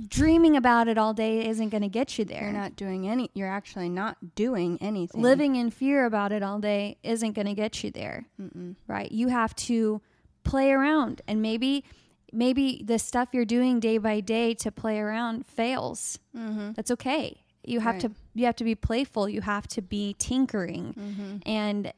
dreaming 0.07 0.55
about 0.55 0.87
it 0.87 0.97
all 0.97 1.13
day 1.13 1.45
isn't 1.45 1.69
going 1.69 1.81
to 1.81 1.89
get 1.89 2.17
you 2.17 2.23
there 2.23 2.43
You're 2.43 2.53
not 2.53 2.77
doing 2.77 3.07
any. 3.09 3.29
You're 3.33 3.49
actually 3.49 3.89
not 3.89 4.33
doing 4.35 4.77
anything. 4.79 5.21
living 5.21 5.57
in 5.57 5.71
fear 5.71 6.05
about 6.05 6.31
it 6.31 6.41
all 6.41 6.59
day 6.59 6.97
isn't 7.03 7.33
going 7.33 7.47
to 7.47 7.53
get 7.53 7.83
you 7.83 7.91
there 7.91 8.25
Mm-mm. 8.41 8.75
right 8.87 9.11
you 9.11 9.27
have 9.27 9.53
to 9.57 10.01
play 10.45 10.71
around 10.71 11.21
and 11.27 11.41
maybe 11.41 11.83
maybe 12.33 12.81
the 12.85 12.99
stuff 12.99 13.29
you're 13.33 13.45
doing 13.45 13.79
day 13.79 13.97
by 13.97 14.19
day 14.19 14.53
to 14.55 14.71
play 14.71 14.99
around 14.99 15.45
fails 15.45 16.19
Mm-hmm. 16.35 16.71
that's 16.73 16.91
okay 16.91 17.43
you 17.63 17.79
have 17.81 17.95
Right. 17.95 18.01
to 18.01 18.11
you 18.35 18.45
have 18.45 18.55
to 18.57 18.63
be 18.63 18.75
playful 18.75 19.27
you 19.29 19.41
have 19.41 19.67
to 19.69 19.81
be 19.81 20.15
tinkering 20.17 20.93
Mm-hmm. 20.97 21.37
and 21.49 21.91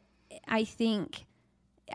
i 0.48 0.63
think 0.63 1.26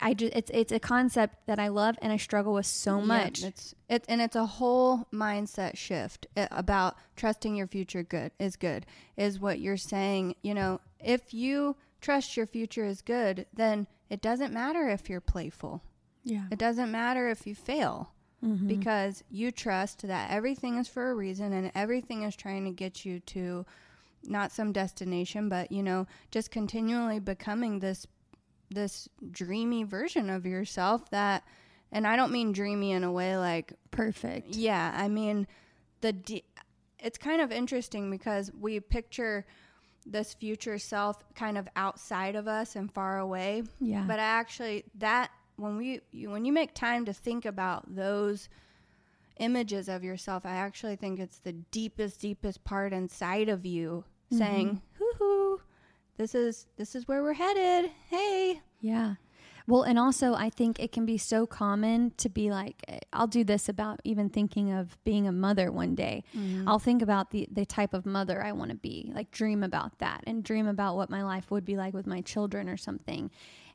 i 0.03 0.13
just 0.15 0.35
it's 0.35 0.51
it's 0.53 0.73
a 0.73 0.79
concept 0.79 1.47
that 1.47 1.59
i 1.59 1.69
love 1.69 1.97
and 2.03 2.13
i 2.13 2.17
struggle 2.19 2.53
with 2.55 2.67
so 2.67 3.01
much 3.01 3.43
it's 3.43 3.75
it, 3.89 4.05
and 4.09 4.21
it's 4.21 4.37
a 4.37 4.47
whole 4.47 5.07
mindset 5.13 5.77
shift 5.77 6.27
uh, 6.37 6.47
about 6.51 6.97
trusting 7.17 7.55
your 7.57 7.67
future. 7.67 8.03
Good 8.03 8.33
is 8.39 8.57
good 8.57 8.85
is 9.17 9.39
what 9.41 9.61
you're 9.61 9.77
saying. 9.77 10.35
You 10.43 10.55
know, 10.55 10.81
if 11.01 11.33
you 11.33 11.77
trust 12.01 12.37
your 12.37 12.47
future 12.47 12.85
is 12.85 13.01
good, 13.01 13.47
then 13.55 13.87
it 14.11 14.21
doesn't 14.21 14.53
matter 14.53 14.89
if 14.89 15.09
you're 15.09 15.21
playful. 15.21 15.83
yeah 16.25 16.47
It 16.51 16.59
doesn't 16.59 16.91
matter 16.91 17.29
if 17.29 17.47
you 17.47 17.55
fail. 17.55 18.13
Mm-hmm. 18.45 18.69
because 18.69 19.25
you 19.31 19.51
trust 19.51 20.07
that 20.07 20.31
everything 20.31 20.77
is 20.77 20.87
for 20.89 21.11
a 21.11 21.15
reason 21.15 21.55
and 21.55 21.73
everything 21.75 22.23
is 22.23 22.37
trying 22.37 22.67
to 22.67 22.71
get 22.71 23.05
you 23.05 23.19
to 23.21 23.65
not 24.25 24.53
some 24.53 24.73
destination 24.73 25.49
but 25.49 25.73
you 25.73 25.83
know 25.83 26.07
just 26.31 26.51
continually 26.51 27.19
becoming 27.19 27.79
this 27.79 28.07
this 28.71 29.09
dreamy 29.31 29.85
version 29.85 30.29
of 30.29 30.45
yourself 30.45 31.09
that 31.11 31.45
and 31.91 32.07
I 32.07 32.15
don't 32.15 32.31
mean 32.31 32.53
dreamy 32.53 32.93
in 32.93 33.05
a 33.05 33.11
way 33.11 33.39
like 33.39 33.73
perfect 33.91 34.55
yeah 34.55 34.93
I 34.95 35.09
mean 35.09 35.47
the 36.03 36.13
de- 36.13 36.45
it's 36.99 37.19
kind 37.19 37.41
of 37.41 37.51
interesting 37.51 38.11
because 38.11 38.51
we 38.53 38.81
picture 38.81 39.47
this 40.07 40.35
future 40.35 40.79
self 40.79 41.17
kind 41.35 41.59
of 41.59 41.69
outside 41.77 42.37
of 42.37 42.47
us 42.47 42.77
and 42.77 42.93
far 42.93 43.19
away. 43.19 43.65
Yeah. 43.81 44.05
But 44.07 44.21
I 44.21 44.25
actually, 44.25 44.85
that 44.99 45.31
when 45.57 45.77
we 45.77 46.01
you, 46.13 46.31
when 46.31 46.45
you 46.45 46.53
make 46.53 46.75
time 46.75 47.05
to 47.07 47.13
think 47.13 47.45
about 47.45 47.95
those 47.95 48.49
images 49.39 49.89
of 49.89 50.03
yourself, 50.05 50.47
I 50.47 50.57
actually 50.57 50.97
think 50.97 51.19
it's 51.19 51.39
the 51.39 51.53
deepest, 51.53 52.21
deepest 52.21 52.65
part 52.65 52.93
inside 52.93 53.49
of 53.49 53.67
you 53.67 54.05
saying, 54.31 54.83
"Hoo 54.99 55.11
hoo, 55.19 55.61
this 56.17 56.35
is 56.35 56.67
this 56.77 56.95
is 56.95 57.07
where 57.09 57.23
we're 57.23 57.35
headed. 57.35 57.91
Hey, 58.09 58.61
Yeah. 58.81 59.15
Well, 59.69 59.83
and 59.83 59.99
also 59.99 60.35
I 60.35 60.49
think 60.49 60.79
it 60.79 60.93
can 60.93 61.05
be 61.07 61.19
so 61.19 61.45
common 61.45 62.13
to 62.19 62.29
be 62.29 62.51
like, 62.53 62.85
eh, 62.87 63.01
I'll 63.13 63.27
do 63.27 63.43
this 63.43 63.69
about 63.69 64.01
even 64.05 64.31
thinking 64.31 64.71
of 64.73 64.97
being 65.03 65.27
a 65.27 65.33
mother 65.33 65.73
one 65.73 65.97
day. 65.97 66.23
I'll 66.69 66.79
think 66.79 67.03
about 67.03 67.33
the, 67.33 67.49
the 67.51 67.67
type 67.67 67.93
of 67.93 68.07
mother 68.07 68.45
I 68.45 68.53
want 68.53 68.71
to 68.71 68.77
be, 68.77 69.11
like 69.13 69.33
dream 69.33 69.65
about 69.65 69.99
that 69.99 70.23
and 70.25 70.45
dream 70.45 70.69
about 70.69 70.95
what 70.95 71.11
my 71.11 71.25
life 71.25 71.51
would 71.51 71.65
be 71.65 71.77
like 71.77 71.95
with 71.95 72.07
my 72.07 72.21
children 72.21 72.69
or 72.69 72.77
something. 72.77 73.29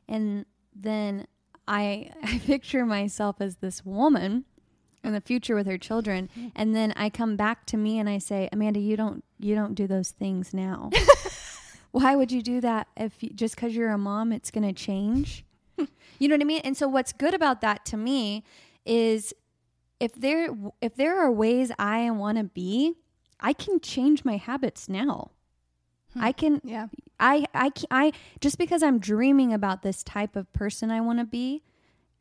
And 0.08 0.46
then 0.74 1.26
I, 1.66 2.10
I 2.22 2.38
picture 2.38 2.84
myself 2.84 3.36
as 3.40 3.56
this 3.56 3.84
woman 3.84 4.44
in 5.04 5.12
the 5.12 5.20
future 5.20 5.54
with 5.54 5.66
her 5.66 5.78
children. 5.78 6.28
Mm. 6.38 6.52
And 6.54 6.74
then 6.74 6.92
I 6.96 7.10
come 7.10 7.36
back 7.36 7.66
to 7.66 7.76
me 7.76 7.98
and 7.98 8.08
I 8.08 8.18
say, 8.18 8.48
Amanda, 8.52 8.80
you 8.80 8.96
don't, 8.96 9.24
you 9.38 9.54
don't 9.54 9.74
do 9.74 9.86
those 9.86 10.10
things 10.10 10.54
now. 10.54 10.90
Why 11.90 12.16
would 12.16 12.32
you 12.32 12.42
do 12.42 12.60
that 12.60 12.88
if 12.96 13.22
you, 13.22 13.30
just 13.30 13.56
because 13.56 13.74
you're 13.74 13.90
a 13.90 13.98
mom, 13.98 14.32
it's 14.32 14.50
going 14.50 14.66
to 14.66 14.72
change? 14.72 15.44
you 16.18 16.28
know 16.28 16.34
what 16.34 16.40
I 16.40 16.44
mean? 16.44 16.62
And 16.64 16.76
so 16.76 16.88
what's 16.88 17.12
good 17.12 17.34
about 17.34 17.60
that 17.60 17.84
to 17.86 17.96
me 17.96 18.44
is 18.86 19.34
if 20.00 20.14
there 20.14 20.48
if 20.80 20.96
there 20.96 21.20
are 21.20 21.30
ways 21.30 21.70
I 21.78 22.10
want 22.10 22.38
to 22.38 22.44
be, 22.44 22.94
I 23.38 23.52
can 23.52 23.78
change 23.78 24.24
my 24.24 24.36
habits 24.36 24.88
now. 24.88 25.30
I 26.16 26.32
hmm. 26.32 26.38
can 26.38 26.60
yeah, 26.64 26.88
I 27.22 27.46
I 27.54 27.70
I 27.90 28.12
just 28.40 28.58
because 28.58 28.82
I'm 28.82 28.98
dreaming 28.98 29.54
about 29.54 29.82
this 29.82 30.02
type 30.02 30.34
of 30.36 30.52
person 30.52 30.90
I 30.90 31.00
want 31.00 31.20
to 31.20 31.24
be, 31.24 31.62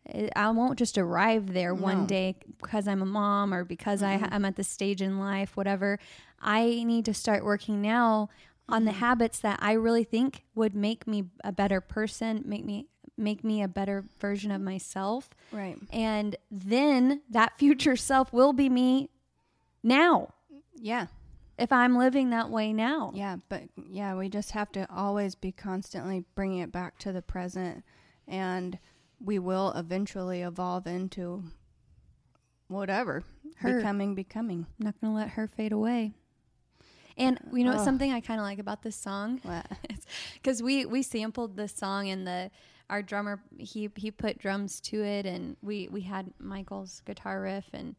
eh, 0.08 0.30
I 0.36 0.50
won't 0.52 0.78
just 0.78 0.98
arrive 0.98 1.54
there 1.54 1.74
one 1.74 2.06
day 2.06 2.36
because 2.62 2.88
I'm 2.88 3.02
a 3.02 3.06
mom 3.06 3.54
or 3.54 3.64
because 3.66 4.04
I, 4.04 4.14
I'm 4.32 4.46
at 4.46 4.56
this 4.56 4.68
stage 4.68 5.02
in 5.02 5.20
life, 5.20 5.58
whatever. 5.58 6.00
I 6.40 6.84
need 6.84 7.06
to 7.06 7.14
start 7.14 7.44
working 7.44 7.82
now 7.82 8.30
on 8.70 8.86
the 8.86 8.92
habits 8.94 9.40
that 9.40 9.60
I 9.62 9.74
really 9.74 10.04
think 10.04 10.44
would 10.56 10.76
make 10.76 11.08
me 11.08 11.26
a 11.44 11.52
better 11.52 11.82
person, 11.82 12.44
make 12.46 12.64
me 12.64 12.86
make 13.18 13.44
me 13.44 13.62
a 13.62 13.68
better 13.68 14.06
version 14.20 14.52
of 14.52 14.62
myself, 14.62 15.30
right, 15.52 15.78
and 15.92 16.36
then 16.50 17.22
that 17.30 17.58
future 17.58 17.96
self 18.12 18.32
will 18.32 18.54
be 18.54 18.70
me 18.70 19.10
now. 19.84 20.34
Yeah." 20.76 21.08
If 21.62 21.72
I'm 21.72 21.98
living 21.98 22.30
that 22.32 22.50
way 22.50 22.74
now. 22.74 23.12
Yeah, 23.14 23.38
but 23.50 23.64
yeah, 23.90 24.16
we 24.16 24.30
just 24.30 24.52
have 24.52 24.72
to 24.74 24.88
always 24.94 25.36
be 25.36 25.52
constantly 25.52 26.24
bringing 26.36 26.60
it 26.60 26.72
back 26.72 26.98
to 27.00 27.12
the 27.12 27.22
present, 27.22 27.84
and 28.28 28.78
we 29.20 29.40
will 29.40 29.72
eventually 29.74 30.42
evolve 30.42 30.88
into 30.88 31.44
whatever 32.68 33.24
Her. 33.58 33.78
becoming, 33.78 34.16
becoming. 34.16 34.66
I'm 34.80 34.86
not 34.86 35.02
going 35.02 35.14
to 35.14 35.18
let 35.18 35.30
her 35.32 35.48
fade 35.48 35.72
away. 35.72 36.14
And 37.18 37.38
you 37.54 37.64
know 37.66 37.76
Oh. 37.78 37.84
something 37.84 38.12
I 38.12 38.22
kind 38.22 38.40
of 38.40 38.46
like 38.46 38.58
about 38.60 38.82
this 38.84 38.96
song 38.96 39.42
because 40.36 40.64
we 40.64 40.86
we 40.86 41.04
sampled 41.04 41.58
this 41.58 41.74
song 41.74 42.08
and 42.10 42.26
the 42.26 42.50
our 42.90 43.02
drummer 43.04 43.42
he 43.60 43.90
he 43.98 44.12
put 44.12 44.40
drums 44.40 44.80
to 44.82 45.04
it 45.04 45.26
and 45.26 45.58
we 45.62 45.90
we 45.90 46.02
had 46.02 46.32
Michael's 46.40 47.02
guitar 47.06 47.42
riff 47.42 47.66
and 47.74 47.96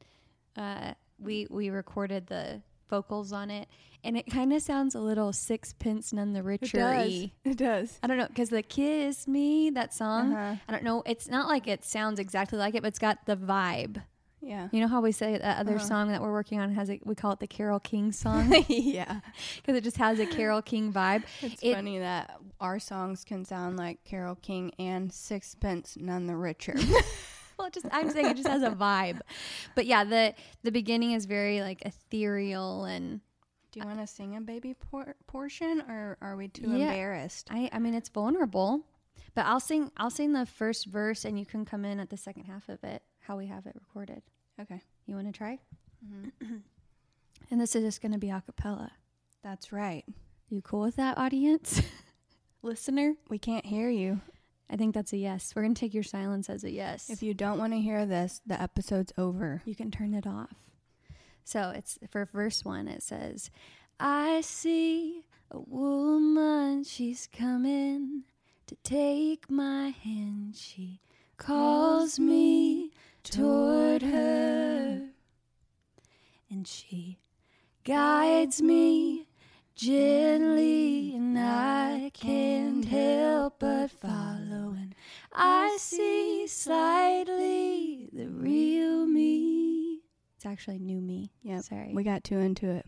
uh, 0.56 0.94
we 1.18 1.46
we 1.50 1.68
recorded 1.68 2.26
the 2.26 2.62
vocals 2.92 3.32
on 3.32 3.50
it 3.50 3.68
and 4.04 4.18
it 4.18 4.26
kind 4.30 4.52
of 4.52 4.60
sounds 4.60 4.94
a 4.94 5.00
little 5.00 5.32
Sixpence 5.32 6.12
None 6.12 6.34
the 6.34 6.42
Richer. 6.42 7.30
It 7.44 7.56
does. 7.56 7.98
I 8.02 8.06
don't 8.06 8.18
know 8.18 8.26
because 8.26 8.50
the 8.50 8.62
Kiss 8.62 9.26
Me 9.26 9.70
that 9.70 9.94
song. 9.94 10.34
Uh-huh. 10.34 10.56
I 10.68 10.72
don't 10.72 10.84
know. 10.84 11.02
It's 11.06 11.26
not 11.28 11.48
like 11.48 11.66
it 11.66 11.84
sounds 11.84 12.18
exactly 12.18 12.58
like 12.58 12.74
it, 12.74 12.82
but 12.82 12.88
it's 12.88 12.98
got 12.98 13.24
the 13.26 13.36
vibe. 13.36 14.02
Yeah. 14.44 14.68
You 14.72 14.80
know 14.80 14.88
how 14.88 15.00
we 15.00 15.12
say 15.12 15.38
that 15.38 15.58
other 15.60 15.76
Uh-huh. 15.76 15.84
song 15.86 16.08
that 16.08 16.20
we're 16.20 16.32
working 16.32 16.58
on 16.60 16.74
has 16.74 16.90
a, 16.90 16.98
we 17.04 17.14
call 17.14 17.30
it 17.32 17.38
the 17.38 17.46
Carole 17.46 17.78
King 17.78 18.10
song 18.10 18.52
yeah. 18.68 19.20
because 19.56 19.76
it 19.76 19.84
just 19.84 19.98
has 19.98 20.18
a 20.18 20.26
Carole 20.26 20.62
King 20.62 20.92
vibe. 20.92 21.22
It's 21.40 21.62
It- 21.62 21.74
funny 21.74 22.00
that 22.00 22.38
our 22.60 22.78
songs 22.80 23.24
can 23.24 23.44
sound 23.44 23.76
like 23.76 24.02
Carole 24.04 24.34
King 24.34 24.72
and 24.80 25.12
Sixpence 25.12 25.96
None 25.98 26.26
the 26.26 26.34
Richer. 26.36 26.74
Well, 27.58 27.70
just 27.70 27.86
I'm 27.92 28.10
saying 28.10 28.26
it 28.26 28.36
just 28.36 28.48
has 28.48 28.62
a 28.62 28.70
vibe. 28.70 29.20
But 29.74 29.86
yeah, 29.86 30.04
the 30.04 30.34
the 30.62 30.72
beginning 30.72 31.12
is 31.12 31.26
very 31.26 31.60
like 31.60 31.82
ethereal 31.82 32.84
and 32.84 33.20
Do 33.72 33.80
you 33.80 33.86
want 33.86 34.00
to 34.00 34.06
sing 34.06 34.36
a 34.36 34.40
baby 34.40 34.74
por- 34.74 35.16
portion, 35.26 35.82
or 35.88 36.18
are 36.20 36.36
we 36.36 36.48
too 36.48 36.62
Yeah. 36.68 36.88
embarrassed? 36.90 37.48
I 37.50 37.68
I 37.72 37.78
mean 37.78 37.94
it's 37.94 38.08
vulnerable. 38.08 38.80
But 39.34 39.46
I'll 39.46 39.60
sing 39.60 39.90
I'll 39.96 40.10
sing 40.10 40.32
the 40.32 40.44
first 40.46 40.86
verse 40.86 41.24
and 41.24 41.38
you 41.38 41.46
can 41.46 41.64
come 41.64 41.84
in 41.84 42.00
at 42.00 42.10
the 42.10 42.16
second 42.16 42.44
half 42.44 42.68
of 42.68 42.82
it 42.84 43.02
how 43.20 43.36
we 43.36 43.46
have 43.46 43.66
it 43.66 43.74
recorded. 43.74 44.22
Okay, 44.60 44.80
You 45.06 45.14
want 45.14 45.26
to 45.28 45.32
try? 45.32 45.58
Mm-hmm. 46.04 46.56
and 47.50 47.60
this 47.60 47.74
is 47.76 47.84
just 47.84 48.02
going 48.02 48.12
to 48.12 48.18
be 48.18 48.30
a 48.30 48.42
cappella. 48.44 48.90
that's 49.42 49.72
right. 49.72 50.04
You 50.50 50.60
cool 50.60 50.80
with 50.82 50.96
that, 50.96 51.16
audience? 51.18 51.80
Listener? 52.62 53.14
We 53.30 53.38
can't 53.38 53.64
hear 53.64 53.88
you. 53.88 54.20
I 54.70 54.76
think 54.76 54.94
that's 54.94 55.12
a 55.12 55.16
yes. 55.18 55.52
We're 55.54 55.62
going 55.62 55.74
to 55.74 55.80
take 55.80 55.94
your 55.94 56.02
silence 56.02 56.48
as 56.48 56.64
a 56.64 56.70
yes. 56.70 57.10
If 57.10 57.22
you 57.22 57.34
don't 57.34 57.58
want 57.58 57.72
to 57.72 57.80
hear 57.80 58.06
this, 58.06 58.40
the 58.46 58.60
episode's 58.60 59.12
over. 59.18 59.62
you 59.64 59.74
can 59.74 59.90
turn 59.90 60.14
it 60.14 60.26
off. 60.26 60.54
So 61.44 61.72
it's 61.74 61.98
for 62.10 62.24
verse 62.24 62.64
one, 62.64 62.88
it 62.88 63.02
says, 63.02 63.50
I 63.98 64.40
see 64.42 65.24
a 65.50 65.58
woman, 65.58 66.84
she's 66.84 67.28
coming 67.36 68.22
to 68.66 68.76
take 68.82 69.50
my 69.50 69.88
hand. 69.90 70.56
She 70.56 71.00
calls 71.36 72.18
me 72.18 72.90
toward 73.24 74.02
her, 74.02 75.08
and 76.50 76.66
she 76.66 77.18
guides 77.84 78.62
me 78.62 79.26
gently, 79.74 81.14
and 81.14 81.38
I 81.38 82.10
can't 82.14 82.84
help 82.84 83.60
but 83.60 83.90
follow. 83.90 84.74
And 84.76 84.94
I 85.32 85.76
see 85.80 86.46
slightly 86.46 88.08
the 88.12 88.26
real 88.26 89.06
me. 89.06 90.00
It's 90.36 90.46
actually 90.46 90.78
new 90.78 91.00
me. 91.00 91.30
Yep. 91.42 91.62
Sorry. 91.62 91.92
We 91.94 92.02
got 92.02 92.24
too 92.24 92.38
into 92.38 92.68
it. 92.70 92.86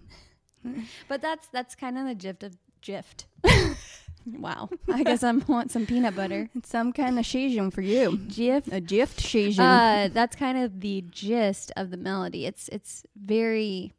But 1.08 1.20
that's 1.20 1.46
that's 1.48 1.74
kind 1.74 1.98
of 1.98 2.06
the 2.06 2.14
gift 2.14 2.42
of 2.42 2.56
gift. 2.80 3.26
wow. 4.26 4.70
I 4.92 5.02
guess 5.02 5.22
I 5.22 5.30
want 5.32 5.70
some 5.70 5.86
peanut 5.86 6.16
butter. 6.16 6.48
It's 6.54 6.70
some 6.70 6.92
kind 6.92 7.18
of 7.18 7.26
season 7.26 7.70
for 7.70 7.82
you. 7.82 8.16
Gift. 8.16 8.68
A 8.72 8.80
gift 8.80 9.20
season. 9.20 9.64
Uh, 9.64 10.08
that's 10.12 10.34
kind 10.36 10.58
of 10.58 10.80
the 10.80 11.04
gist 11.10 11.70
of 11.76 11.90
the 11.90 11.96
melody. 11.96 12.46
It's 12.46 12.68
it's 12.68 13.04
very, 13.14 13.92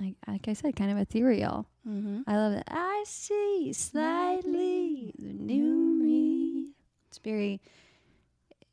like 0.00 0.14
like 0.26 0.48
I 0.48 0.54
said, 0.54 0.76
kind 0.76 0.90
of 0.90 0.98
ethereal. 0.98 1.66
Mm-hmm. 1.86 2.20
I 2.26 2.36
love 2.36 2.52
it. 2.54 2.64
I 2.68 3.04
see 3.06 3.72
slightly 3.72 5.12
the 5.18 5.32
new 5.32 5.64
me. 6.02 6.70
It's 7.08 7.18
very, 7.18 7.60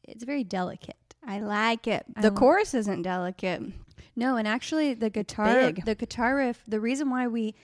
it's 0.03 0.23
very 0.23 0.43
delicate. 0.43 0.95
I 1.25 1.39
like 1.39 1.87
it. 1.87 2.05
The 2.19 2.29
li- 2.31 2.35
chorus 2.35 2.73
isn't 2.73 3.03
delicate. 3.03 3.61
No, 4.15 4.35
and 4.37 4.47
actually 4.47 4.93
the 4.93 5.09
guitar 5.09 5.53
big. 5.53 5.85
the 5.85 5.95
guitar 5.95 6.35
riff, 6.35 6.61
the 6.67 6.79
reason 6.79 7.09
why 7.09 7.27
we 7.27 7.55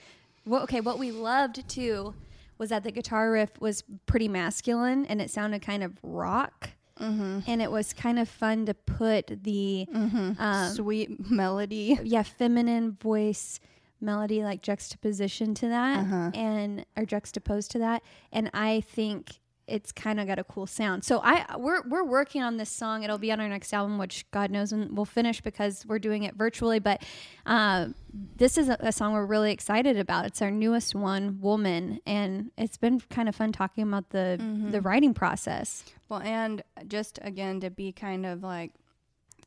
well, 0.46 0.62
okay, 0.62 0.80
what 0.80 0.98
we 0.98 1.10
loved 1.12 1.68
too 1.68 2.14
was 2.58 2.70
that 2.70 2.82
the 2.82 2.90
guitar 2.90 3.30
riff 3.30 3.50
was 3.60 3.84
pretty 4.06 4.28
masculine 4.28 5.06
and 5.06 5.20
it 5.20 5.30
sounded 5.30 5.62
kind 5.62 5.82
of 5.82 5.92
rock. 6.02 6.70
Mm-hmm. 6.98 7.40
And 7.46 7.62
it 7.62 7.70
was 7.70 7.92
kind 7.94 8.18
of 8.18 8.28
fun 8.28 8.66
to 8.66 8.74
put 8.74 9.42
the 9.42 9.86
Mm-hmm. 9.94 10.32
Um, 10.38 10.72
Sweet 10.74 11.30
melody. 11.30 11.98
yeah, 12.02 12.22
feminine 12.22 12.92
voice 13.00 13.58
melody 14.00 14.42
like 14.42 14.62
juxtaposition 14.62 15.54
to 15.54 15.68
that 15.68 15.98
Uh-huh. 16.00 16.30
and 16.34 16.84
or 16.96 17.04
juxtaposed 17.04 17.70
to 17.72 17.78
that. 17.80 18.02
And 18.32 18.50
I 18.54 18.80
think 18.82 19.40
it's 19.66 19.92
kind 19.92 20.18
of 20.18 20.26
got 20.26 20.36
a 20.36 20.42
cool 20.42 20.66
sound. 20.66 21.04
So 21.04 21.20
I 21.22 21.56
we're 21.56 21.82
we're 21.86 22.02
working 22.02 22.42
on 22.42 22.56
this 22.56 22.68
song. 22.70 23.04
It'll 23.04 23.18
be 23.18 23.30
on 23.30 23.38
our 23.40 23.48
next 23.48 23.72
album, 23.72 23.98
which 23.98 24.28
God 24.32 24.50
knows 24.50 24.72
when 24.72 24.96
we'll 24.96 25.04
finish 25.04 25.40
because 25.40 25.86
we're 25.86 26.00
doing 26.00 26.24
it 26.24 26.34
virtually. 26.34 26.80
But 26.80 27.02
uh, 27.46 27.90
this 28.36 28.58
is 28.58 28.68
a, 28.68 28.76
a 28.80 28.90
song 28.90 29.12
we're 29.12 29.24
really 29.26 29.52
excited 29.52 29.96
about. 29.96 30.26
It's 30.26 30.42
our 30.42 30.50
newest 30.50 30.96
one, 30.96 31.40
"Woman," 31.40 32.00
and 32.04 32.50
it's 32.58 32.78
been 32.78 32.98
kind 33.10 33.28
of 33.28 33.36
fun 33.36 33.52
talking 33.52 33.84
about 33.84 34.10
the 34.10 34.38
Mm-hmm. 34.40 34.72
the 34.72 34.80
writing 34.80 35.14
process. 35.14 35.84
Well, 36.08 36.20
and 36.20 36.62
just 36.88 37.20
again 37.22 37.60
to 37.60 37.70
be 37.70 37.92
kind 37.92 38.26
of 38.26 38.42
like 38.42 38.72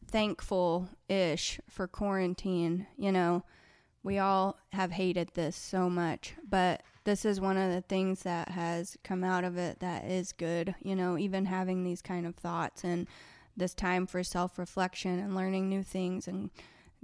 thankful 0.08 0.90
ish 1.10 1.60
for 1.70 1.88
quarantine, 1.88 2.88
you 2.98 3.12
know, 3.12 3.44
we 4.04 4.20
all 4.20 4.58
have 4.74 4.92
hated 4.92 5.30
this 5.34 5.56
so 5.56 5.90
much, 5.90 6.34
but 6.48 6.84
this 7.06 7.26
is 7.26 7.42
one 7.42 7.58
of 7.58 7.72
the 7.72 7.82
things 7.82 8.24
that 8.24 8.50
has 8.50 8.98
come 9.04 9.24
out 9.24 9.44
of 9.44 9.58
it 9.58 9.80
that 9.80 10.06
is 10.06 10.32
good, 10.32 10.76
you 10.82 10.96
know, 10.96 11.18
even 11.18 11.46
having 11.46 11.84
these 11.84 12.02
kind 12.02 12.26
of 12.26 12.36
thoughts 12.36 12.84
and 12.84 13.08
this 13.56 13.74
time 13.74 14.06
for 14.06 14.24
self 14.24 14.58
reflection 14.58 15.20
and 15.20 15.36
learning 15.36 15.70
new 15.70 15.84
things 15.84 16.28
and 16.28 16.50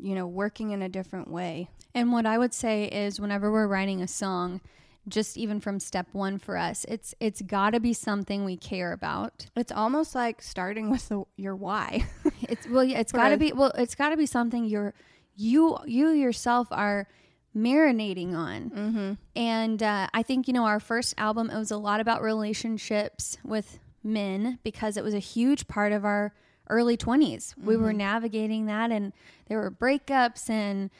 you 0.02 0.16
know, 0.16 0.26
working 0.26 0.72
in 0.72 0.82
a 0.82 0.90
different 0.90 1.30
way. 1.30 1.70
And 1.94 2.12
what 2.12 2.26
I 2.26 2.38
would 2.38 2.54
say 2.54 2.86
is 2.86 3.20
whenever 3.20 3.52
we're 3.52 3.68
writing 3.68 4.02
a 4.02 4.08
song, 4.08 4.62
just 5.08 5.38
even 5.38 5.60
from 5.60 5.80
step 5.80 6.08
1 6.12 6.40
for 6.40 6.56
us, 6.56 6.86
it's 6.88 7.16
it's 7.20 7.42
got 7.42 7.72
to 7.72 7.80
be 7.80 7.94
something 7.94 8.46
we 8.46 8.58
care 8.58 8.94
about. 8.94 9.48
It's 9.56 9.72
almost 9.72 10.16
like 10.16 10.42
starting 10.42 10.90
with 10.90 11.10
the, 11.10 11.24
your 11.36 11.56
why. 11.56 12.06
It's 12.42 12.68
well 12.68 12.84
yeah, 12.84 13.00
it's 13.00 13.12
got 13.22 13.30
to 13.30 13.38
be 13.38 13.52
well 13.52 13.72
it's 13.78 13.96
got 13.96 14.10
to 14.10 14.18
be 14.18 14.26
something 14.26 14.66
you're 14.66 14.94
you 15.40 15.78
you 15.86 16.10
yourself 16.10 16.68
are 16.72 17.08
marinating 17.56 18.36
on. 18.36 18.70
mm-hmm. 18.70 19.14
And 19.36 19.82
uh, 19.82 20.08
I 20.14 20.22
think, 20.24 20.48
you 20.48 20.54
know, 20.54 20.66
our 20.66 20.80
first 20.80 21.16
album, 21.18 21.50
it 21.50 21.58
was 21.58 21.72
a 21.72 21.78
lot 21.78 22.00
about 22.00 22.22
relationships 22.22 23.38
with 23.44 23.80
men 24.04 24.60
because 24.64 24.98
it 24.98 25.04
was 25.04 25.14
a 25.14 25.20
huge 25.20 25.68
part 25.68 25.92
of 25.92 26.06
our 26.06 26.34
early 26.70 26.96
20s. 26.96 27.56
We 27.58 27.76
were 27.76 27.94
navigating 27.94 28.68
that, 28.68 28.92
and 28.92 29.14
there 29.48 29.60
were 29.60 29.72
breakups 29.72 30.50
and, 30.50 30.92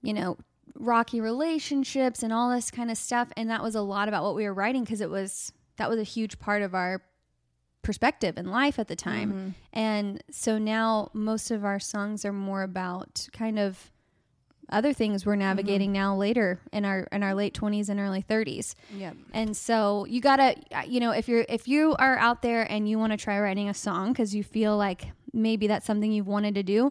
you 0.00 0.14
know, 0.14 0.38
rocky 0.74 1.20
relationships 1.20 2.22
and 2.22 2.32
all 2.32 2.50
this 2.50 2.70
kind 2.70 2.90
of 2.90 2.96
stuff. 2.96 3.28
And 3.36 3.50
that 3.50 3.62
was 3.62 3.74
a 3.74 3.82
lot 3.82 4.08
about 4.08 4.22
what 4.24 4.34
we 4.34 4.44
were 4.44 4.54
writing 4.54 4.84
because 4.84 5.02
it 5.02 5.10
was, 5.10 5.52
that 5.76 5.90
was 5.90 5.98
a 5.98 6.04
huge 6.04 6.38
part 6.38 6.62
of 6.62 6.74
our 6.74 7.02
perspective 7.86 8.36
in 8.36 8.50
life 8.50 8.80
at 8.80 8.88
the 8.88 8.96
time. 8.96 9.30
Mm-hmm. 9.30 9.48
And 9.72 10.24
so 10.28 10.58
now 10.58 11.10
most 11.12 11.52
of 11.52 11.64
our 11.64 11.78
songs 11.78 12.24
are 12.24 12.32
more 12.32 12.64
about 12.64 13.28
kind 13.32 13.60
of 13.60 13.92
other 14.68 14.92
things 14.92 15.24
we're 15.24 15.36
navigating 15.36 15.90
mm-hmm. 15.90 16.02
now 16.02 16.16
later 16.16 16.58
in 16.72 16.84
our 16.84 17.06
in 17.12 17.22
our 17.22 17.32
late 17.32 17.54
20s 17.54 17.88
and 17.88 18.00
early 18.00 18.24
30s. 18.28 18.74
Yep. 18.96 19.16
And 19.32 19.56
so 19.56 20.04
you 20.06 20.20
got 20.20 20.36
to 20.36 20.56
uh, 20.76 20.82
you 20.84 20.98
know 20.98 21.12
if 21.12 21.28
you're 21.28 21.46
if 21.48 21.68
you 21.68 21.94
are 22.00 22.18
out 22.18 22.42
there 22.42 22.70
and 22.70 22.88
you 22.88 22.98
want 22.98 23.12
to 23.12 23.16
try 23.16 23.38
writing 23.38 23.68
a 23.68 23.74
song 23.74 24.12
cuz 24.12 24.34
you 24.34 24.42
feel 24.42 24.76
like 24.76 25.12
maybe 25.32 25.68
that's 25.68 25.86
something 25.86 26.10
you've 26.10 26.26
wanted 26.26 26.56
to 26.56 26.64
do, 26.64 26.90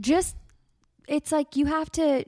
just 0.00 0.36
it's 1.06 1.30
like 1.30 1.54
you 1.54 1.66
have 1.66 1.92
to 1.92 2.24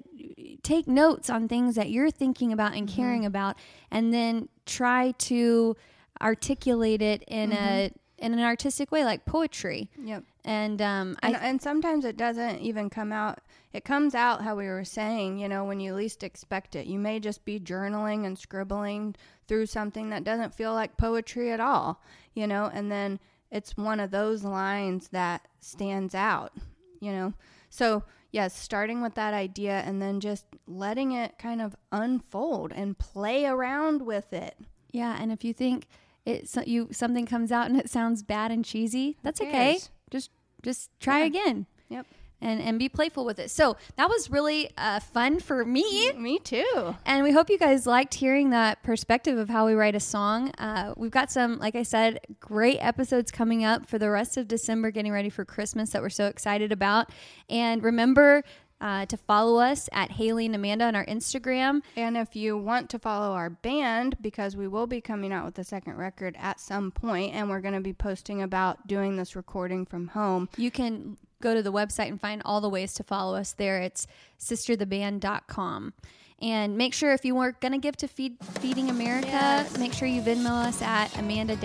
take 0.63 0.87
notes 0.87 1.31
on 1.31 1.49
things 1.49 1.77
that 1.77 1.89
you're 1.89 2.11
thinking 2.11 2.53
about 2.53 2.75
and 2.75 2.87
mm-hmm. 2.87 2.97
caring 2.97 3.25
about 3.25 3.57
and 3.91 4.13
then 4.13 4.51
try 4.67 5.13
to 5.13 5.75
articulate 6.21 7.01
it 7.01 7.25
in 7.27 7.53
a 7.53 7.91
in 8.23 8.33
an 8.33 8.41
artistic 8.41 8.93
way 8.93 9.05
like 9.05 9.27
poetry. 9.27 9.91
Yep. 10.03 10.25
And 10.45 10.81
um 10.81 11.16
And, 11.23 11.37
I 11.37 11.41
and 11.41 11.61
sometimes 11.61 12.05
it 12.05 12.16
doesn't 12.16 12.61
even 12.61 12.89
come 12.89 13.12
out. 13.12 13.41
It 13.73 13.85
comes 13.85 14.14
out 14.14 14.43
how 14.43 14.55
we 14.55 14.66
were 14.66 14.85
saying, 14.85 15.39
you 15.39 15.49
know, 15.49 15.64
when 15.64 15.81
you 15.81 15.95
least 15.95 16.23
expect 16.23 16.77
it. 16.77 16.87
You 16.87 16.99
may 16.99 17.20
just 17.20 17.45
be 17.45 17.59
journaling 17.59 18.25
and 18.25 18.39
scribbling 18.39 19.16
through 19.49 19.66
something 19.66 20.11
that 20.11 20.25
doesn't 20.25 20.55
feel 20.55 20.73
like 20.73 20.97
poetry 20.97 21.51
at 21.51 21.61
all, 21.61 22.01
you 22.35 22.47
know, 22.47 22.70
and 22.73 22.91
then 22.91 23.18
it's 23.51 23.77
one 23.77 24.01
of 24.01 24.11
those 24.11 24.45
lines 24.45 25.09
that 25.09 25.47
stands 25.61 26.14
out, 26.14 26.53
you 27.01 27.12
know. 27.12 27.35
So, 27.68 28.05
yes, 28.31 28.57
starting 28.57 29.03
with 29.03 29.14
that 29.14 29.35
idea 29.35 29.83
and 29.85 30.01
then 30.01 30.20
just 30.20 30.47
letting 30.66 31.12
it 31.12 31.39
kind 31.39 31.61
of 31.61 31.75
unfold 31.91 32.73
and 32.73 32.99
play 32.99 33.47
around 33.47 34.03
with 34.03 34.33
it. 34.33 34.57
Yeah, 34.91 35.16
and 35.18 35.33
if 35.33 35.45
you 35.45 35.53
think 35.53 35.87
it 36.25 36.49
so 36.49 36.62
you 36.66 36.89
something 36.93 37.27
comes 37.27 37.51
out 37.53 37.68
and 37.70 37.79
it 37.79 37.91
sounds 37.91 38.23
bad 38.23 38.51
and 38.51 38.64
cheesy, 38.64 39.16
that's 39.23 39.41
okay. 39.41 39.79
Just 40.11 40.31
just 40.62 40.91
try 41.01 41.20
Yeah. 41.20 41.25
again 41.27 41.66
Yep. 41.89 42.07
and 42.41 42.61
and 42.61 42.79
be 42.79 42.89
playful 42.89 43.25
with 43.25 43.39
it. 43.39 43.51
So 43.51 43.77
that 43.97 44.09
was 44.09 44.31
really 44.31 44.70
uh, 44.79 45.01
fun 45.01 45.41
for 45.41 45.64
me. 45.64 46.12
Me 46.12 46.39
too. 46.39 46.95
And 47.05 47.25
we 47.25 47.33
hope 47.33 47.51
you 47.51 47.59
guys 47.59 47.87
liked 47.87 48.14
hearing 48.14 48.51
that 48.51 48.83
perspective 48.83 49.37
of 49.39 49.49
how 49.49 49.66
we 49.66 49.75
write 49.75 49.95
a 49.97 50.01
song. 50.01 50.51
Uh, 50.59 50.95
we've 50.97 51.11
got 51.11 51.31
some, 51.33 51.59
like 51.59 51.75
I 51.75 51.83
said, 51.83 52.20
great 52.41 52.79
episodes 52.79 53.31
coming 53.33 53.64
up 53.64 53.87
for 53.89 53.99
the 53.99 54.09
rest 54.11 54.37
of 54.37 54.47
December, 54.49 54.91
getting 54.91 55.12
ready 55.12 55.31
for 55.31 55.45
Christmas 55.45 55.91
that 55.91 56.03
we're 56.03 56.09
so 56.11 56.27
excited 56.27 56.70
about. 56.73 57.11
And 57.51 57.83
remember 57.83 58.45
uh, 58.83 59.07
to 59.07 59.16
follow 59.16 59.61
us 59.61 59.89
at 59.93 60.11
Haley 60.11 60.45
and 60.47 60.55
Amanda 60.55 60.85
on 60.85 60.95
our 60.95 61.07
Instagram. 61.07 61.80
And 61.97 62.16
if 62.16 62.35
you 62.37 62.59
want 62.59 62.91
to 62.91 62.99
follow 62.99 63.33
our 63.35 63.49
band, 63.49 64.16
because 64.20 64.57
we 64.57 64.66
will 64.68 64.87
be 64.89 65.01
coming 65.01 65.33
out 65.33 65.45
with 65.47 65.55
the 65.55 65.64
second 65.64 65.97
record 65.97 66.37
at 66.39 66.61
some 66.61 66.91
point, 66.91 67.35
and 67.35 67.49
we're 67.49 67.61
going 67.61 67.74
to 67.74 67.80
be 67.80 67.93
posting 67.95 68.43
about 68.43 68.87
doing 68.87 69.16
this 69.16 69.37
recording 69.37 69.87
from 69.87 70.09
home. 70.09 70.49
You 70.57 70.70
can 70.70 71.16
go 71.41 71.55
to 71.55 71.62
the 71.62 71.72
website 71.72 72.09
and 72.09 72.20
find 72.20 72.43
all 72.45 72.61
the 72.61 72.68
ways 72.68 72.93
to 72.95 73.05
follow 73.05 73.37
us 73.37 73.53
there. 73.53 73.80
It's 73.80 74.07
sistertheband.com. 74.39 75.93
And 76.41 76.76
make 76.76 76.93
sure 76.93 77.12
if 77.12 77.24
you 77.24 77.37
were 77.37 77.53
going 77.61 77.70
to 77.70 77.78
give 77.78 77.97
to 77.99 78.09
Feed, 78.09 78.37
Feeding 78.61 78.91
America, 78.91 79.28
Yes. 79.30 79.78
make 79.78 79.93
sure 79.93 80.09
you 80.09 80.20
Venmo 80.20 80.66
us 80.66 80.83
at 80.83 81.16
Amanda 81.16 81.57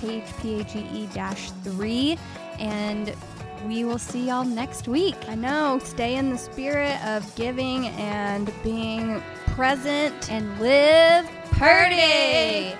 Page, 0.00 0.24
P 0.40 0.60
A 0.60 0.64
G 0.64 0.86
E 0.92 1.08
3. 1.64 2.18
And 2.60 3.12
we 3.66 3.84
will 3.84 3.98
see 3.98 4.28
y'all 4.28 4.44
next 4.44 4.88
week. 4.88 5.16
I 5.28 5.34
know, 5.34 5.78
stay 5.82 6.16
in 6.16 6.30
the 6.30 6.38
spirit 6.38 7.02
of 7.06 7.34
giving 7.34 7.86
and 7.88 8.52
being 8.62 9.22
present. 9.46 10.30
And 10.30 10.58
live 10.58 11.28
purdy. 11.52 12.74